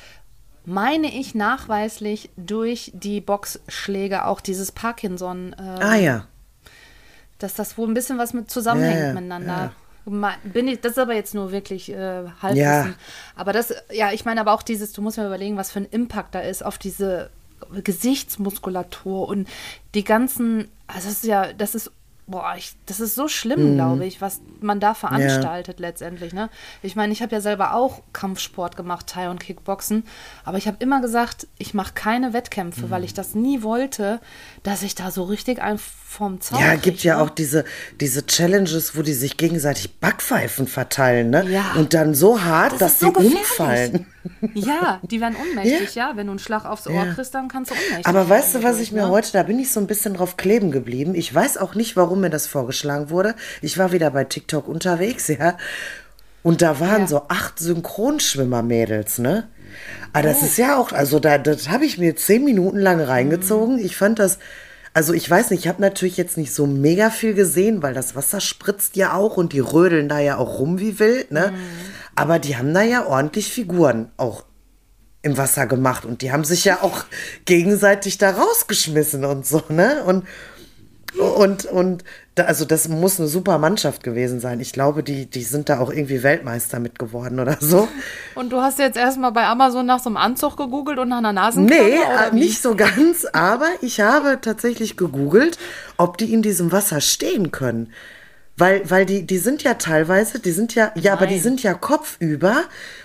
meine 0.66 1.08
ich, 1.14 1.34
nachweislich 1.34 2.30
durch 2.36 2.90
die 2.94 3.20
Boxschläge 3.20 4.24
auch 4.24 4.40
dieses 4.40 4.72
Parkinson, 4.72 5.54
äh, 5.58 5.62
ah 5.82 5.96
ja. 5.96 6.26
dass 7.38 7.54
das 7.54 7.78
wohl 7.78 7.88
ein 7.88 7.94
bisschen 7.94 8.18
was 8.18 8.32
mit 8.32 8.50
zusammenhängt 8.50 8.98
Ja, 9.00 9.06
ja, 9.08 9.12
miteinander. 9.14 9.56
Me- 9.56 9.72
Bin 10.44 10.68
ich, 10.68 10.80
das 10.80 10.92
ist 10.92 10.98
aber 10.98 11.14
jetzt 11.14 11.34
nur 11.34 11.50
wirklich 11.52 11.90
äh, 11.90 12.24
Halbwissen. 12.42 12.56
Ja. 12.56 12.94
Aber 13.36 13.52
das, 13.52 13.74
ja, 13.90 14.12
ich 14.12 14.24
meine 14.24 14.40
aber 14.40 14.52
auch 14.52 14.62
dieses, 14.62 14.92
du 14.92 15.02
musst 15.02 15.16
mir 15.16 15.26
überlegen, 15.26 15.56
was 15.56 15.70
für 15.70 15.80
ein 15.80 15.88
Impact 15.90 16.34
da 16.34 16.40
ist 16.40 16.64
auf 16.64 16.78
diese 16.78 17.30
Gesichtsmuskulatur 17.82 19.28
und 19.28 19.48
die 19.94 20.04
ganzen, 20.04 20.68
also 20.86 21.08
das 21.08 21.18
ist 21.18 21.24
ja, 21.24 21.52
das 21.52 21.74
ist, 21.74 21.90
boah, 22.26 22.54
ich, 22.56 22.72
das 22.86 23.00
ist 23.00 23.14
so 23.14 23.28
schlimm, 23.28 23.72
Mhm. 23.72 23.74
glaube 23.74 24.06
ich, 24.06 24.20
was 24.20 24.40
man 24.60 24.80
da 24.80 24.94
veranstaltet 24.94 25.78
letztendlich. 25.78 26.32
Ne? 26.32 26.48
Ich 26.82 26.96
meine, 26.96 27.12
ich 27.12 27.20
habe 27.22 27.32
ja 27.34 27.40
selber 27.40 27.74
auch 27.74 28.00
Kampfsport 28.14 28.76
gemacht, 28.76 29.06
Thai 29.08 29.28
und 29.28 29.40
Kickboxen, 29.40 30.04
aber 30.44 30.56
ich 30.58 30.66
habe 30.66 30.78
immer 30.80 31.00
gesagt, 31.02 31.46
ich 31.58 31.74
mache 31.74 31.92
keine 31.94 32.32
Wettkämpfe, 32.32 32.86
Mhm. 32.86 32.90
weil 32.90 33.04
ich 33.04 33.12
das 33.14 33.34
nie 33.34 33.62
wollte, 33.62 34.20
dass 34.62 34.82
ich 34.82 34.94
da 34.94 35.10
so 35.10 35.24
richtig 35.24 35.60
ein 35.60 35.78
vom 35.78 36.40
Zaun 36.40 36.60
Ja, 36.60 36.70
krieg, 36.72 36.82
gibt 36.82 37.02
ja 37.04 37.16
ne? 37.16 37.22
auch 37.22 37.30
diese, 37.30 37.64
diese 38.00 38.24
Challenges, 38.26 38.96
wo 38.96 39.02
die 39.02 39.12
sich 39.14 39.36
gegenseitig 39.36 39.98
Backpfeifen 39.98 40.66
verteilen, 40.66 41.30
ne? 41.30 41.44
Ja. 41.50 41.72
Und 41.76 41.92
dann 41.92 42.14
so 42.14 42.40
hart, 42.42 42.72
Das 42.72 42.78
dass 42.78 42.98
die 43.00 43.04
so 43.06 43.12
gefährlich. 43.12 43.38
umfallen. 43.38 44.06
Ja, 44.54 45.00
die 45.02 45.20
werden 45.20 45.36
ohnmächtig, 45.36 45.94
ja. 45.94 46.12
Wenn 46.14 46.26
du 46.26 46.32
einen 46.32 46.38
Schlag 46.38 46.64
aufs 46.64 46.86
Ohr 46.86 47.06
kriegst, 47.14 47.34
dann 47.34 47.48
kannst 47.48 47.70
du 47.70 47.74
ohnmächtig 47.74 48.06
Aber 48.06 48.28
weißt 48.28 48.54
du, 48.54 48.62
was 48.62 48.80
ich 48.80 48.90
mir 48.92 49.02
ne? 49.04 49.10
heute, 49.10 49.32
da 49.32 49.42
bin 49.42 49.58
ich 49.58 49.70
so 49.70 49.80
ein 49.80 49.86
bisschen 49.86 50.14
drauf 50.14 50.36
kleben 50.36 50.70
geblieben. 50.70 51.14
Ich 51.14 51.34
weiß 51.34 51.58
auch 51.58 51.74
nicht, 51.74 51.96
warum 51.96 52.20
mir 52.20 52.30
das 52.30 52.46
vorgeschlagen 52.46 53.10
wurde. 53.10 53.34
Ich 53.62 53.76
war 53.78 53.92
wieder 53.92 54.10
bei 54.10 54.24
TikTok 54.24 54.66
unterwegs, 54.68 55.28
ja. 55.28 55.56
Und 56.42 56.60
da 56.62 56.78
waren 56.80 57.02
Ja. 57.02 57.06
so 57.06 57.22
acht 57.28 57.58
Synchronschwimmer-Mädels, 57.58 59.18
ne? 59.18 59.48
Aber 60.12 60.22
das 60.28 60.42
Oh. 60.42 60.44
ist 60.46 60.56
ja 60.58 60.76
auch, 60.76 60.92
also 60.92 61.18
da, 61.18 61.38
das 61.38 61.68
habe 61.68 61.84
ich 61.84 61.98
mir 61.98 62.16
zehn 62.16 62.44
Minuten 62.44 62.78
lang 62.78 63.00
reingezogen. 63.00 63.78
Ich 63.78 63.96
fand 63.96 64.18
das, 64.18 64.38
also 64.92 65.12
ich 65.12 65.28
weiß 65.28 65.50
nicht, 65.50 65.60
ich 65.64 65.68
habe 65.68 65.80
natürlich 65.82 66.16
jetzt 66.16 66.36
nicht 66.36 66.54
so 66.54 66.66
mega 66.66 67.10
viel 67.10 67.34
gesehen, 67.34 67.82
weil 67.82 67.94
das 67.94 68.14
Wasser 68.14 68.40
spritzt 68.40 68.96
ja 68.96 69.14
auch 69.14 69.36
und 69.36 69.52
die 69.52 69.60
rödeln 69.60 70.08
da 70.08 70.20
ja 70.20 70.36
auch 70.36 70.58
rum 70.60 70.78
wie 70.78 70.98
wild, 70.98 71.32
ne? 71.32 71.52
Mhm. 71.52 71.93
Aber 72.16 72.38
die 72.38 72.56
haben 72.56 72.74
da 72.74 72.82
ja 72.82 73.06
ordentlich 73.06 73.52
Figuren 73.52 74.10
auch 74.16 74.44
im 75.22 75.38
Wasser 75.38 75.66
gemacht 75.66 76.04
und 76.04 76.20
die 76.20 76.32
haben 76.32 76.44
sich 76.44 76.64
ja 76.64 76.82
auch 76.82 77.04
gegenseitig 77.46 78.18
da 78.18 78.30
rausgeschmissen 78.30 79.24
und 79.24 79.46
so, 79.46 79.62
ne? 79.68 80.04
Und 80.04 80.24
und, 81.18 81.64
und 81.66 82.02
da, 82.34 82.44
also 82.44 82.64
das 82.64 82.88
muss 82.88 83.20
eine 83.20 83.28
super 83.28 83.58
Mannschaft 83.58 84.02
gewesen 84.02 84.40
sein. 84.40 84.58
Ich 84.58 84.72
glaube, 84.72 85.04
die, 85.04 85.26
die 85.26 85.42
sind 85.44 85.68
da 85.68 85.78
auch 85.78 85.90
irgendwie 85.90 86.24
Weltmeister 86.24 86.80
mit 86.80 86.98
geworden 86.98 87.38
oder 87.38 87.56
so. 87.60 87.88
Und 88.34 88.50
du 88.50 88.60
hast 88.60 88.80
jetzt 88.80 88.96
erstmal 88.96 89.30
bei 89.30 89.44
Amazon 89.44 89.86
nach 89.86 90.00
so 90.00 90.08
einem 90.08 90.16
Anzug 90.16 90.56
gegoogelt 90.56 90.98
und 90.98 91.08
nach 91.08 91.18
einer 91.18 91.32
Nasenklammer? 91.32 91.84
Nee, 91.84 91.98
äh, 92.30 92.34
nicht 92.34 92.60
so 92.60 92.74
ganz, 92.74 93.26
aber 93.32 93.68
ich 93.80 94.00
habe 94.00 94.40
tatsächlich 94.40 94.96
gegoogelt, 94.96 95.56
ob 95.96 96.18
die 96.18 96.32
in 96.32 96.42
diesem 96.42 96.72
Wasser 96.72 97.00
stehen 97.00 97.52
können. 97.52 97.92
Weil, 98.56 98.88
weil 98.88 99.04
die, 99.04 99.26
die 99.26 99.38
sind 99.38 99.64
ja 99.64 99.74
teilweise, 99.74 100.38
die 100.38 100.52
sind 100.52 100.74
ja, 100.76 100.92
ja, 100.94 101.12
aber 101.14 101.26
die 101.26 101.34
Nein. 101.34 101.42
sind 101.42 101.62
ja 101.64 101.74
kopfüber 101.74 102.62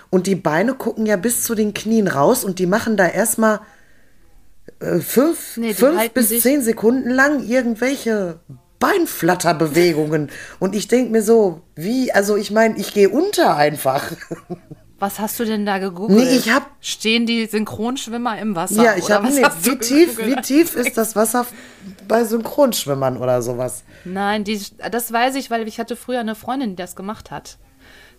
und 0.08 0.26
die 0.28 0.36
Beine 0.36 0.74
gucken 0.74 1.06
ja 1.06 1.16
bis 1.16 1.42
zu 1.42 1.54
den 1.56 1.74
Knien 1.74 2.06
raus 2.06 2.44
und 2.44 2.60
die 2.60 2.66
machen 2.66 2.96
da 2.96 3.08
erstmal 3.08 3.60
äh, 4.78 4.98
fünf, 5.00 5.56
Nee, 5.56 5.74
fünf 5.74 6.10
bis 6.10 6.28
zehn 6.40 6.62
Sekunden 6.62 7.10
lang 7.10 7.42
irgendwelche 7.46 8.38
Beinflatterbewegungen. 8.78 10.30
und 10.58 10.74
ich 10.74 10.88
denke 10.88 11.10
mir 11.12 11.22
so, 11.22 11.62
wie, 11.74 12.12
also 12.12 12.36
ich 12.36 12.50
meine, 12.50 12.76
ich 12.78 12.94
gehe 12.94 13.08
unter 13.08 13.56
einfach. 13.56 14.12
Was 15.00 15.18
hast 15.18 15.40
du 15.40 15.44
denn 15.46 15.64
da 15.64 15.78
gegoogelt? 15.78 16.18
Nee, 16.18 16.36
ich 16.36 16.52
hab- 16.52 16.70
Stehen 16.80 17.24
die 17.24 17.46
Synchronschwimmer 17.46 18.38
im 18.38 18.54
Wasser? 18.54 18.82
Ja, 18.82 18.96
ich 18.96 19.10
habe 19.10 19.28
nee, 19.30 19.42
wie 19.62 19.76
tief, 19.78 20.18
wie 20.18 20.36
tief 20.36 20.76
ist 20.76 20.96
das 20.98 21.16
Wasser 21.16 21.46
bei 22.10 22.24
Synchronschwimmern 22.24 23.16
oder 23.16 23.40
sowas? 23.40 23.84
Nein, 24.04 24.44
die, 24.44 24.60
das 24.90 25.10
weiß 25.12 25.36
ich, 25.36 25.50
weil 25.50 25.66
ich 25.66 25.78
hatte 25.80 25.96
früher 25.96 26.20
eine 26.20 26.34
Freundin, 26.34 26.70
die 26.70 26.76
das 26.76 26.94
gemacht 26.96 27.30
hat. 27.30 27.56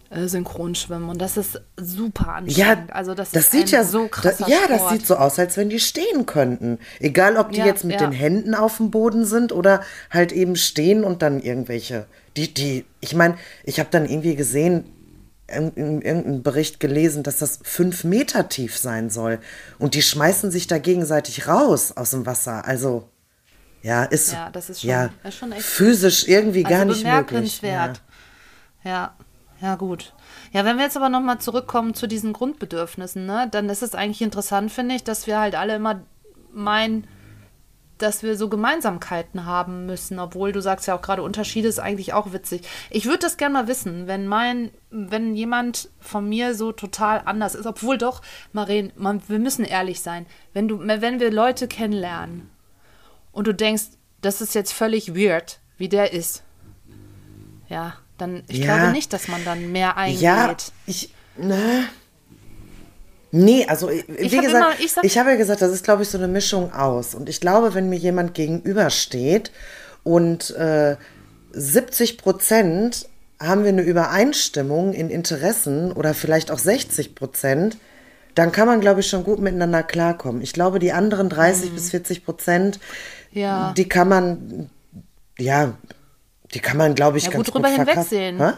Äh, 0.10 0.28
Synchronschwimmen. 0.28 1.08
Und 1.10 1.22
das 1.22 1.38
ist 1.38 1.62
super 1.78 2.26
Ja, 2.48 2.72
anstrengend. 2.72 2.94
also 2.94 3.14
das, 3.14 3.32
das 3.32 3.52
sieht 3.52 3.72
ja 3.72 3.84
so 3.84 4.04
da, 4.04 4.08
krasser 4.10 4.50
Ja, 4.50 4.58
das 4.68 4.78
Sport. 4.80 4.92
sieht 4.92 5.08
so 5.08 5.16
aus, 5.16 5.40
als 5.40 5.56
wenn 5.58 5.70
die 5.70 5.80
stehen 5.80 6.26
könnten. 6.26 6.80
Egal, 7.00 7.38
ob 7.38 7.52
die 7.52 7.60
Ja, 7.60 7.66
jetzt 7.66 7.84
mit 7.86 8.02
ja. 8.02 8.08
den 8.08 8.12
Händen 8.12 8.56
auf 8.56 8.78
dem 8.78 8.92
Boden 8.92 9.24
sind 9.26 9.52
oder 9.54 9.82
halt 10.10 10.32
eben 10.32 10.56
stehen 10.56 11.04
und 11.04 11.22
dann 11.22 11.40
irgendwelche. 11.42 12.08
Die, 12.36 12.54
die, 12.54 12.86
ich 13.00 13.14
meine, 13.16 13.36
ich 13.64 13.80
habe 13.80 13.90
dann 13.92 14.06
irgendwie 14.06 14.36
gesehen, 14.36 14.86
in, 15.48 15.72
in 15.76 16.02
irgendeinem 16.02 16.44
Bericht 16.44 16.80
gelesen, 16.80 17.24
dass 17.24 17.40
das 17.40 17.60
fünf 17.64 18.04
Meter 18.06 18.48
tief 18.50 18.78
sein 18.78 19.10
soll. 19.10 19.40
Und 19.80 19.96
die 19.96 20.02
schmeißen 20.02 20.50
sich 20.52 20.68
da 20.68 20.78
gegenseitig 20.78 21.48
raus 21.48 21.92
aus 21.96 22.12
dem 22.12 22.26
Wasser. 22.26 22.66
Also, 22.66 23.10
ja, 23.82 24.04
ist, 24.04 24.34
Ja, 24.34 24.50
das 24.52 24.70
ist 24.70 24.82
schon- 24.82 24.90
ja, 24.90 25.10
ist 25.24 25.36
schon 25.38 25.52
echt- 25.52 25.64
physisch 25.64 26.28
irgendwie 26.28 26.64
gar 26.64 26.82
also 26.82 26.94
nicht 26.94 27.06
möglich. 27.06 27.62
Ja. 27.62 27.94
Ja. 28.84 29.14
Ja, 29.62 29.76
gut. 29.76 30.14
Ja, 30.54 30.66
wenn 30.66 30.78
wir 30.78 30.86
jetzt 30.86 30.98
aber 30.98 31.10
nochmal 31.10 31.38
zurückkommen 31.40 31.94
zu 31.94 32.08
diesen 32.08 32.34
Grundbedürfnissen, 32.34 33.26
ne, 33.28 33.48
dann 33.52 33.70
ist 33.70 33.84
es 33.84 33.94
eigentlich 33.94 34.22
interessant, 34.24 34.72
finde 34.72 34.96
ich, 34.96 35.04
dass 35.04 35.28
wir 35.28 35.40
halt 35.40 35.54
alle 35.56 35.76
immer 35.76 36.02
meinen, 36.52 37.06
dass 38.00 38.24
wir 38.24 38.36
so 38.36 38.50
Gemeinsamkeiten 38.50 39.46
haben 39.46 39.86
müssen, 39.86 40.18
obwohl 40.18 40.52
du 40.52 40.62
sagst 40.62 40.88
ja 40.88 40.96
auch 40.96 41.04
gerade, 41.04 41.22
Unterschiede 41.22 41.68
ist 41.68 41.78
eigentlich 41.80 42.14
auch 42.14 42.34
witzig. 42.34 42.68
Ich 42.90 43.06
würde 43.06 43.20
das 43.20 43.38
gerne 43.38 43.54
mal 43.54 43.68
wissen, 43.68 44.08
wenn 44.08 44.26
mein, 44.26 44.72
wenn 44.90 45.36
jemand 45.36 45.90
von 46.00 46.28
mir 46.28 46.56
so 46.56 46.72
total 46.72 47.22
anders 47.26 47.54
ist, 47.54 47.68
obwohl 47.68 48.00
doch, 48.00 48.24
Maren, 48.54 48.92
man, 48.96 49.22
wir 49.28 49.38
müssen 49.38 49.64
ehrlich 49.64 50.02
sein, 50.02 50.26
wenn 50.54 50.68
du, 50.68 50.80
wenn 50.80 51.20
wir 51.20 51.32
Leute 51.32 51.68
kennenlernen 51.68 52.50
und 53.32 53.48
du 53.48 53.54
denkst, 53.54 53.84
das 54.22 54.42
ist 54.42 54.56
jetzt 54.56 54.74
völlig 54.74 55.16
weird, 55.16 55.60
wie 55.78 55.90
der 55.90 56.14
ist, 56.14 56.44
ja, 57.70 57.96
dann, 58.18 58.44
ich 58.48 58.60
Ja. 58.60 58.66
glaube 58.78 58.92
nicht, 58.92 59.14
dass 59.14 59.28
man 59.28 59.44
dann 59.46 59.72
mehr 59.72 59.98
eingeht. 59.98 60.22
Ja, 60.22 60.56
ich. 60.86 61.14
Ne. 61.38 61.86
Nee, 63.32 63.66
also 63.68 63.90
wie 63.90 64.04
Ich 64.18 64.32
gesagt, 64.32 64.44
immer- 64.54 64.72
ich 64.80 64.94
ich, 65.04 65.18
habe 65.18 65.32
ja 65.32 65.36
gesagt, 65.38 65.62
das 65.62 65.72
ist, 65.72 65.84
glaube 65.86 66.04
ich, 66.04 66.10
so 66.10 66.18
eine 66.18 66.28
Mischung 66.28 66.74
aus. 66.74 67.16
Und 67.16 67.30
ich 67.30 67.40
glaube, 67.40 67.74
wenn 67.74 67.88
mir 67.90 67.96
jemand 67.98 68.34
gegenübersteht 68.34 69.52
und 70.04 70.52
äh, 70.52 70.98
70 71.54 72.18
Prozent 72.18 73.08
haben 73.40 73.64
wir 73.64 73.70
eine 73.70 73.82
Übereinstimmung 73.84 74.94
in 74.94 75.10
Interessen 75.10 75.94
oder 75.94 76.14
vielleicht 76.14 76.52
auch 76.52 76.60
60 76.60 77.16
Prozent, 77.16 77.78
dann 78.36 78.52
kann 78.52 78.68
man, 78.68 78.82
glaube 78.82 79.00
ich, 79.00 79.08
schon 79.08 79.24
gut 79.24 79.40
miteinander 79.40 79.82
klarkommen. 79.84 80.42
Ich 80.42 80.52
glaube, 80.54 80.80
die 80.80 80.92
anderen 80.92 81.30
30 81.30 81.72
bis 81.72 81.90
40 81.92 82.26
Prozent, 82.26 82.78
Mhm. 82.78 82.82
Ja. 83.32 83.74
die 83.78 83.88
kann 83.88 84.08
man, 84.10 84.70
ja, 85.38 85.74
die 86.54 86.60
kann 86.60 86.78
man, 86.78 86.96
glaube 86.96 87.18
ich, 87.18 87.26
Ja, 87.26 87.32
ganz 87.32 87.46
gut 87.46 87.56
drüber 87.56 87.70
hinwegsehen. 87.70 88.40
Hä? 88.40 88.54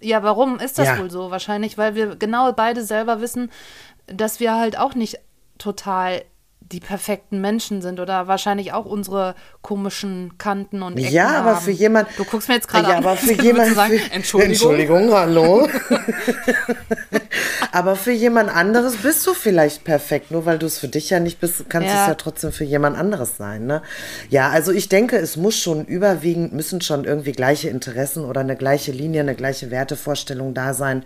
Ja, 0.00 0.22
warum 0.22 0.58
ist 0.58 0.78
das 0.78 0.86
Ja. 0.88 0.98
wohl 0.98 1.10
so? 1.10 1.30
Wahrscheinlich, 1.30 1.78
weil 1.78 1.94
wir 1.94 2.16
genau 2.16 2.52
beide 2.52 2.84
selber 2.84 3.20
wissen, 3.20 3.50
dass 4.06 4.40
wir 4.40 4.54
halt 4.54 4.78
auch 4.78 4.94
nicht 4.94 5.18
total 5.58 6.22
die 6.60 6.80
perfekten 6.80 7.42
Menschen 7.42 7.82
sind 7.82 8.00
oder 8.00 8.26
wahrscheinlich 8.26 8.72
auch 8.72 8.86
unsere 8.86 9.34
komischen 9.60 10.38
Kanten 10.38 10.82
und 10.82 10.96
Ecken 10.98 11.12
Ja, 11.12 11.28
aber 11.40 11.56
haben. 11.56 11.60
für 11.64 11.70
jemand. 11.70 12.08
Du 12.16 12.24
guckst 12.24 12.48
mir 12.48 12.54
jetzt 12.54 12.68
gerade 12.68 12.88
ja, 12.88 12.96
an. 12.96 13.04
aber 13.04 13.16
für 13.16 13.34
jemand. 13.34 13.74
sagen, 13.74 14.00
Entschuldigung. 14.12 14.50
Entschuldigung, 14.52 15.12
hallo. 15.12 15.68
aber 17.72 17.96
für 17.96 18.12
jemand 18.12 18.54
anderes 18.54 18.96
bist 18.98 19.26
du 19.26 19.34
vielleicht 19.34 19.84
perfekt. 19.84 20.30
Nur 20.30 20.46
weil 20.46 20.58
du 20.58 20.66
es 20.66 20.78
für 20.78 20.88
dich 20.88 21.10
ja 21.10 21.20
nicht 21.20 21.40
bist, 21.40 21.68
kannst 21.68 21.88
du 21.90 21.94
Ja. 21.94 22.02
es 22.02 22.08
ja 22.08 22.14
trotzdem 22.14 22.52
für 22.52 22.64
jemand 22.64 22.96
anderes 22.96 23.36
sein. 23.36 23.66
Ne? 23.66 23.82
Ja, 24.30 24.50
also 24.50 24.72
ich 24.72 24.88
denke, 24.88 25.16
es 25.16 25.36
muss 25.36 25.58
schon 25.58 25.84
überwiegend, 25.84 26.52
müssen 26.52 26.80
schon 26.80 27.04
irgendwie 27.04 27.32
gleiche 27.32 27.68
Interessen 27.68 28.24
oder 28.24 28.40
eine 28.40 28.56
gleiche 28.56 28.92
Linie, 28.92 29.20
eine 29.20 29.34
gleiche 29.34 29.70
Wertevorstellung 29.70 30.54
da 30.54 30.74
sein. 30.74 31.04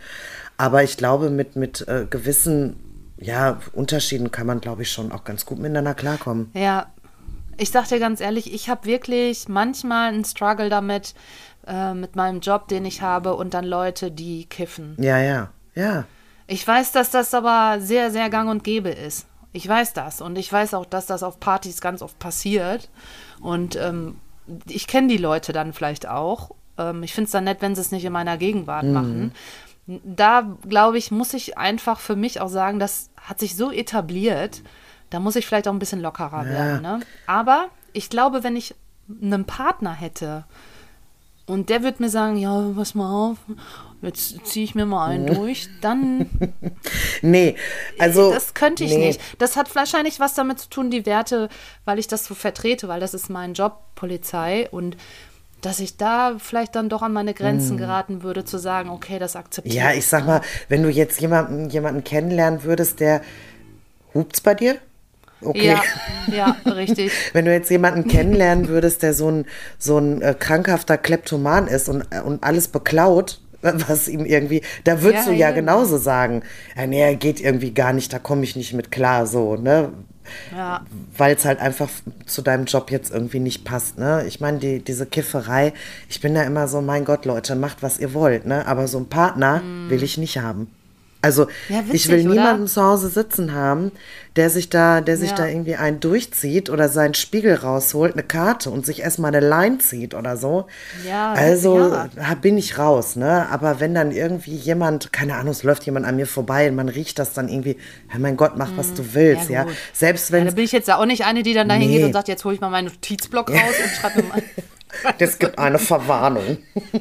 Aber 0.56 0.82
ich 0.82 0.96
glaube, 0.96 1.30
mit, 1.30 1.56
mit 1.56 1.86
äh, 1.88 2.06
gewissen 2.08 2.76
ja, 3.18 3.58
Unterschieden 3.72 4.30
kann 4.30 4.46
man, 4.46 4.60
glaube 4.60 4.82
ich, 4.82 4.92
schon 4.92 5.12
auch 5.12 5.24
ganz 5.24 5.44
gut 5.44 5.58
miteinander 5.58 5.94
klarkommen. 5.94 6.50
Ja, 6.54 6.86
ich 7.56 7.70
sag 7.70 7.88
dir 7.88 7.98
ganz 7.98 8.20
ehrlich, 8.20 8.52
ich 8.54 8.68
habe 8.68 8.84
wirklich 8.86 9.48
manchmal 9.48 10.12
einen 10.12 10.24
Struggle 10.24 10.68
damit, 10.68 11.14
äh, 11.66 11.94
mit 11.94 12.16
meinem 12.16 12.40
Job, 12.40 12.68
den 12.68 12.84
ich 12.84 13.02
habe, 13.02 13.34
und 13.34 13.54
dann 13.54 13.64
Leute, 13.64 14.10
die 14.10 14.46
kiffen. 14.46 14.96
Ja, 14.98 15.18
ja, 15.18 15.50
ja. 15.74 16.04
Ich 16.48 16.66
weiß, 16.66 16.92
dass 16.92 17.10
das 17.10 17.34
aber 17.34 17.80
sehr, 17.80 18.10
sehr 18.10 18.30
gang 18.30 18.50
und 18.50 18.64
gäbe 18.64 18.88
ist. 18.88 19.26
Ich 19.52 19.68
weiß 19.68 19.92
das. 19.92 20.20
Und 20.20 20.36
ich 20.36 20.52
weiß 20.52 20.74
auch, 20.74 20.86
dass 20.86 21.06
das 21.06 21.22
auf 21.22 21.38
Partys 21.38 21.80
ganz 21.80 22.02
oft 22.02 22.18
passiert. 22.18 22.90
Und 23.40 23.76
ähm, 23.76 24.16
ich 24.66 24.86
kenne 24.86 25.08
die 25.08 25.18
Leute 25.18 25.52
dann 25.52 25.72
vielleicht 25.72 26.08
auch. 26.08 26.50
Ähm, 26.78 27.02
ich 27.02 27.12
finde 27.12 27.26
es 27.26 27.32
dann 27.32 27.44
nett, 27.44 27.58
wenn 27.60 27.74
sie 27.74 27.82
es 27.82 27.92
nicht 27.92 28.04
in 28.04 28.12
meiner 28.12 28.38
Gegenwart 28.38 28.86
machen. 28.86 29.32
Da, 29.86 30.56
glaube 30.66 30.98
ich, 30.98 31.10
muss 31.10 31.34
ich 31.34 31.58
einfach 31.58 32.00
für 32.00 32.16
mich 32.16 32.40
auch 32.40 32.48
sagen, 32.48 32.78
das 32.78 33.10
hat 33.20 33.38
sich 33.40 33.56
so 33.56 33.70
etabliert, 33.70 34.62
da 35.10 35.20
muss 35.20 35.36
ich 35.36 35.46
vielleicht 35.46 35.68
auch 35.68 35.72
ein 35.72 35.78
bisschen 35.78 36.00
lockerer 36.00 36.44
werden. 36.44 36.82
Ne? 36.82 37.00
Aber 37.26 37.68
ich 37.92 38.10
glaube, 38.10 38.44
wenn 38.44 38.56
ich 38.56 38.74
einen 39.22 39.46
Partner 39.46 39.92
hätte, 39.92 40.44
und 41.48 41.70
der 41.70 41.82
wird 41.82 41.98
mir 41.98 42.10
sagen, 42.10 42.36
ja, 42.36 42.72
pass 42.76 42.94
mal 42.94 43.10
auf, 43.10 43.38
jetzt 44.02 44.46
ziehe 44.46 44.64
ich 44.64 44.74
mir 44.74 44.86
mal 44.86 45.08
einen 45.08 45.26
durch, 45.26 45.68
dann 45.80 46.26
Nee, 47.22 47.56
also. 47.98 48.32
das 48.32 48.54
könnte 48.54 48.84
ich 48.84 48.92
nee. 48.92 49.06
nicht. 49.06 49.20
Das 49.38 49.56
hat 49.56 49.74
wahrscheinlich 49.74 50.20
was 50.20 50.34
damit 50.34 50.60
zu 50.60 50.68
tun, 50.68 50.90
die 50.90 51.06
Werte, 51.06 51.48
weil 51.84 51.98
ich 51.98 52.06
das 52.06 52.24
so 52.24 52.34
vertrete, 52.34 52.86
weil 52.86 53.00
das 53.00 53.14
ist 53.14 53.30
mein 53.30 53.54
Job, 53.54 53.80
Polizei 53.94 54.68
und 54.70 54.96
dass 55.60 55.80
ich 55.80 55.96
da 55.96 56.36
vielleicht 56.38 56.76
dann 56.76 56.88
doch 56.88 57.02
an 57.02 57.12
meine 57.12 57.34
Grenzen 57.34 57.76
geraten 57.76 58.22
würde, 58.22 58.44
zu 58.44 58.58
sagen, 58.58 58.90
okay, 58.90 59.18
das 59.18 59.34
akzeptiere 59.34 59.74
Hm. 59.74 59.82
Ja, 59.82 59.92
ich. 59.92 59.98
ich 59.98 60.06
sag 60.06 60.26
mal, 60.26 60.42
wenn 60.68 60.82
du 60.82 60.88
jetzt 60.88 61.20
jemanden, 61.20 61.68
jemanden 61.70 62.04
kennenlernen 62.04 62.62
würdest, 62.62 63.00
der. 63.00 63.22
Hupt's 64.14 64.40
bei 64.40 64.54
dir? 64.54 64.78
Okay. 65.40 65.76
Ja, 66.30 66.56
ja, 66.66 66.72
richtig. 66.72 67.12
Wenn 67.32 67.44
du 67.44 67.52
jetzt 67.52 67.70
jemanden 67.70 68.08
kennenlernen 68.08 68.68
würdest, 68.68 69.02
der 69.02 69.14
so 69.14 69.30
ein, 69.30 69.46
so 69.78 69.98
ein 69.98 70.20
äh, 70.20 70.34
krankhafter 70.38 70.98
Kleptoman 70.98 71.66
ist 71.68 71.88
und, 71.88 72.02
äh, 72.10 72.20
und 72.20 72.42
alles 72.42 72.68
beklaut, 72.68 73.40
was 73.62 74.08
ihm 74.08 74.24
irgendwie, 74.24 74.62
da 74.84 75.02
würdest 75.02 75.26
Ja, 75.26 75.32
du 75.32 75.38
ja 75.38 75.48
eben. 75.48 75.56
genauso 75.56 75.96
sagen, 75.98 76.42
ja, 76.76 76.86
nee, 76.86 77.00
er 77.00 77.14
geht 77.16 77.40
irgendwie 77.40 77.72
gar 77.72 77.92
nicht, 77.92 78.12
da 78.12 78.18
komme 78.18 78.44
ich 78.44 78.56
nicht 78.56 78.72
mit 78.72 78.90
klar, 78.90 79.26
so, 79.26 79.56
ne? 79.56 79.92
Ja, 80.54 80.82
weil 81.16 81.34
es 81.36 81.46
halt 81.46 81.58
einfach 81.58 81.88
zu 82.26 82.42
deinem 82.42 82.66
Job 82.66 82.90
jetzt 82.90 83.10
irgendwie 83.10 83.40
nicht 83.40 83.64
passt, 83.64 83.98
ne? 83.98 84.24
Ich 84.28 84.40
meine, 84.40 84.58
die, 84.58 84.78
diese 84.80 85.06
Kifferei, 85.06 85.72
ich 86.08 86.20
bin 86.20 86.34
da 86.34 86.42
immer 86.42 86.68
so, 86.68 86.82
mein 86.82 87.04
Gott, 87.04 87.24
Leute, 87.24 87.54
macht, 87.56 87.82
was 87.82 87.98
ihr 87.98 88.12
wollt, 88.12 88.44
ne? 88.46 88.66
Aber 88.66 88.86
so 88.88 88.98
einen 88.98 89.08
Partner 89.08 89.62
will 89.88 90.02
ich 90.02 90.18
nicht 90.18 90.38
haben. 90.38 90.70
Also. 91.20 91.48
Ja, 91.68 91.80
ich 91.88 92.08
witzig, 92.08 92.08
will 92.10 92.20
oder? 92.26 92.34
niemanden 92.34 92.66
zu 92.68 92.82
Hause 92.82 93.08
sitzen 93.08 93.52
haben, 93.52 93.90
der 94.36 94.50
sich 94.50 94.68
da, 94.70 95.00
der 95.00 95.16
sich 95.16 95.30
Ja. 95.30 95.36
da 95.36 95.46
irgendwie 95.48 95.74
einen 95.74 95.98
durchzieht 95.98 96.70
oder 96.70 96.88
seinen 96.88 97.14
Spiegel 97.14 97.54
rausholt, 97.56 98.12
eine 98.12 98.22
Karte 98.22 98.70
und 98.70 98.86
sich 98.86 99.00
erstmal 99.00 99.34
eine 99.34 99.46
Line 99.46 99.78
zieht 99.78 100.14
oder 100.14 100.36
so. 100.36 100.66
Ja, 101.08 101.32
also 101.32 101.78
ja. 101.80 102.08
da 102.14 102.34
bin 102.40 102.56
ich 102.56 102.78
raus, 102.78 103.16
ne? 103.16 103.48
Aber 103.50 103.80
wenn 103.80 103.94
dann 103.94 104.12
irgendwie 104.12 104.54
jemand, 104.54 105.12
keine 105.12 105.34
Ahnung, 105.34 105.50
es 105.50 105.64
läuft 105.64 105.84
jemand 105.86 106.06
an 106.06 106.14
mir 106.14 106.26
vorbei 106.26 106.68
und 106.68 106.76
man 106.76 106.88
riecht 106.88 107.18
das 107.18 107.32
dann 107.32 107.48
irgendwie, 107.48 107.76
ja 108.12 108.18
mein 108.20 108.36
Gott, 108.36 108.52
mach 108.56 108.70
was 108.76 108.94
du 108.94 109.02
willst, 109.14 109.50
ja. 109.50 109.66
Selbst 109.92 110.30
ja, 110.30 110.36
wenn 110.36 110.44
da 110.46 110.52
bin 110.52 110.64
ich 110.64 110.72
jetzt 110.72 110.86
ja 110.86 110.98
auch 110.98 111.06
nicht 111.06 111.24
eine, 111.24 111.42
die 111.42 111.52
dann 111.54 111.68
da 111.68 111.74
hingeht 111.74 111.98
Nee. 111.98 112.04
und 112.04 112.12
sagt, 112.12 112.28
jetzt 112.28 112.44
hole 112.44 112.54
ich 112.54 112.60
mal 112.60 112.70
meinen 112.70 112.86
Notizblock 112.86 113.50
raus 113.50 113.58
und 113.84 113.90
schreibe 114.00 114.22
mir 114.22 114.28
mal 114.28 114.42
Es 115.18 115.38
gibt 115.38 115.58
eine 115.58 115.78
Verwarnung. 115.78 116.58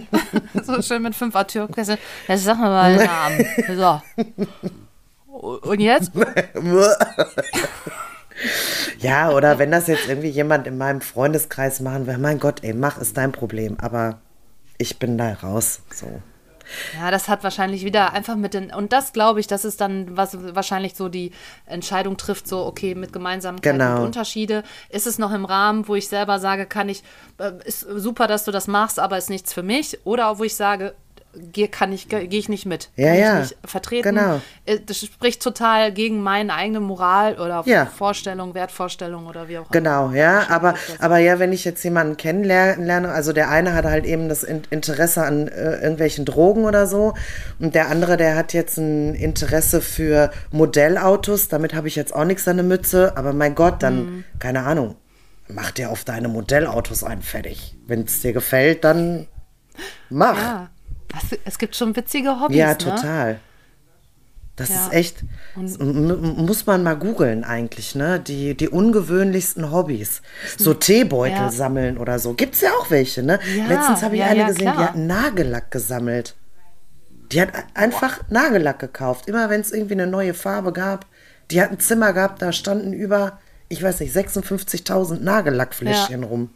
so 0.63 0.81
schön 0.81 1.01
mit 1.01 1.15
fünf 1.15 1.33
Türkisse. 1.45 1.97
Jetzt 2.27 2.43
sag 2.43 2.57
mir 2.57 2.69
mal 2.69 2.97
den 2.97 3.05
Namen. 3.05 3.45
So. 3.75 4.01
Und 5.27 5.79
jetzt? 5.79 6.11
ja, 8.99 9.31
oder 9.31 9.59
wenn 9.59 9.71
das 9.71 9.87
jetzt 9.87 10.07
irgendwie 10.07 10.29
jemand 10.29 10.67
in 10.67 10.77
meinem 10.77 11.01
Freundeskreis 11.01 11.79
machen 11.79 12.07
will, 12.07 12.17
mein 12.17 12.39
Gott, 12.39 12.63
ey, 12.63 12.73
mach, 12.73 12.97
ist 12.97 13.17
dein 13.17 13.31
Problem. 13.31 13.77
Aber 13.79 14.19
ich 14.77 14.99
bin 14.99 15.17
da 15.17 15.33
raus. 15.33 15.81
So. 15.93 16.21
Ja, 16.99 17.11
das 17.11 17.27
hat 17.27 17.43
wahrscheinlich 17.43 17.83
wieder 17.85 18.13
einfach 18.13 18.35
mit 18.35 18.53
den, 18.53 18.73
und 18.73 18.91
das 18.93 19.13
glaube 19.13 19.39
ich, 19.39 19.47
das 19.47 19.65
ist 19.65 19.79
dann, 19.81 20.17
was 20.17 20.37
wahrscheinlich 20.55 20.95
so 20.95 21.09
die 21.09 21.31
Entscheidung 21.65 22.17
trifft, 22.17 22.47
so, 22.47 22.65
okay, 22.65 22.95
mit 22.95 23.13
Gemeinsamkeiten 23.13 23.79
Genau. 23.79 23.97
und 23.99 24.05
Unterschiede. 24.07 24.63
Ist 24.89 25.07
es 25.07 25.17
noch 25.17 25.33
im 25.33 25.45
Rahmen, 25.45 25.87
wo 25.87 25.95
ich 25.95 26.07
selber 26.07 26.39
sage, 26.39 26.65
kann 26.65 26.89
ich, 26.89 27.03
äh, 27.37 27.51
ist 27.65 27.81
super, 27.81 28.27
dass 28.27 28.43
du 28.45 28.51
das 28.51 28.67
machst, 28.67 28.99
aber 28.99 29.17
ist 29.17 29.29
nichts 29.29 29.53
für 29.53 29.63
mich? 29.63 29.97
Oder 30.05 30.29
auch, 30.29 30.39
wo 30.39 30.43
ich 30.43 30.55
sage, 30.55 30.93
gehe 31.35 31.67
kann 31.67 31.93
ich, 31.93 32.09
gehe 32.09 32.21
ich 32.27 32.49
nicht 32.49 32.65
mit. 32.65 32.89
Ja, 32.95 33.09
kann 33.09 33.19
ja. 33.19 33.33
Ich 33.35 33.49
nicht 33.51 33.57
vertreten. 33.65 34.15
Genau. 34.15 34.41
Äh, 34.65 34.79
Das 34.85 34.97
spricht 34.99 35.41
total 35.43 35.91
gegen 35.91 36.21
meine 36.23 36.53
eigene 36.53 36.79
Moral 36.79 37.35
oder 37.39 37.61
Ja. 37.65 37.85
Vorstellung, 37.85 38.53
Wertvorstellung 38.55 39.27
oder 39.27 39.47
wie 39.47 39.57
auch 39.59 39.61
immer. 39.63 39.71
Genau, 39.71 40.11
ja, 40.11 40.49
aber, 40.49 40.73
aber 40.99 41.17
ja, 41.19 41.37
wenn 41.39 41.53
ich 41.53 41.63
jetzt 41.65 41.83
jemanden 41.83 42.17
kennenlerne, 42.17 43.09
also 43.11 43.33
der 43.33 43.49
eine 43.49 43.73
hat 43.73 43.85
halt 43.85 44.05
eben 44.05 44.29
das 44.29 44.43
In- 44.43 44.63
Interesse 44.71 45.23
an 45.23 45.47
äh, 45.47 45.75
irgendwelchen 45.81 46.25
Drogen 46.25 46.65
oder 46.65 46.87
so 46.87 47.13
und 47.59 47.75
der 47.75 47.89
andere, 47.89 48.17
der 48.17 48.35
hat 48.35 48.53
jetzt 48.53 48.77
ein 48.77 49.13
Interesse 49.13 49.81
für 49.81 50.31
Modellautos, 50.51 51.47
damit 51.49 51.73
habe 51.75 51.87
ich 51.87 51.95
jetzt 51.95 52.13
auch 52.15 52.25
nichts 52.25 52.47
an 52.47 52.57
der 52.57 52.65
Mütze, 52.65 53.15
aber 53.15 53.33
mein 53.33 53.53
Gott, 53.55 53.83
dann, 53.83 53.97
Mhm. 53.97 54.23
keine 54.39 54.63
Ahnung, 54.63 54.95
mach 55.47 55.71
dir 55.71 55.91
auf 55.91 56.03
deine 56.03 56.27
Modellautos 56.27 57.03
ein, 57.03 57.21
fertig. 57.21 57.75
Wenn 57.85 58.01
es 58.05 58.21
dir 58.21 58.33
gefällt, 58.33 58.83
dann 58.83 59.27
mach. 60.09 60.37
Ja. 60.37 60.69
Was, 61.21 61.37
es 61.45 61.57
gibt 61.57 61.75
schon 61.75 61.95
witzige 61.95 62.39
Hobbys, 62.39 62.57
Ja, 62.57 62.69
ne? 62.69 62.77
total. 62.77 63.39
Das 64.55 64.69
Ja. 64.69 64.87
ist 64.87 64.93
echt, 64.93 65.17
muss 65.55 66.65
man 66.65 66.81
mal 66.81 66.95
googeln 66.95 67.43
eigentlich, 67.43 67.93
ne? 67.93 68.19
Die, 68.19 68.55
die 68.57 68.69
ungewöhnlichsten 68.69 69.71
Hobbys. 69.71 70.23
So 70.57 70.73
Teebeutel 70.73 71.35
Ja. 71.37 71.51
sammeln 71.51 71.97
oder 71.99 72.17
so. 72.17 72.33
Gibt's 72.33 72.61
ja 72.61 72.71
auch 72.71 72.89
welche, 72.89 73.21
ne? 73.21 73.39
Ja, 73.55 73.67
Letztens 73.67 74.01
habe 74.01 74.15
ich 74.15 74.23
eine 74.23 74.45
gesehen, 74.47 74.65
die 74.65 74.71
klar. 74.71 74.87
hat 74.89 74.95
Nagellack 74.95 75.69
gesammelt. 75.69 76.35
Die 77.31 77.39
hat 77.41 77.49
einfach 77.75 78.21
Nagellack 78.29 78.79
gekauft. 78.79 79.27
Immer 79.27 79.49
wenn 79.51 79.61
es 79.61 79.71
irgendwie 79.71 79.93
eine 79.93 80.07
neue 80.07 80.33
Farbe 80.33 80.73
gab. 80.73 81.05
Die 81.51 81.61
hat 81.61 81.69
ein 81.71 81.79
Zimmer 81.79 82.13
gehabt, 82.13 82.41
da 82.41 82.51
standen 82.51 82.93
über, 82.93 83.39
ich 83.69 83.83
weiß 83.83 83.99
nicht, 83.99 84.15
56.000 84.15 85.21
Nagellackfläschchen 85.21 86.23
rum. 86.23 86.49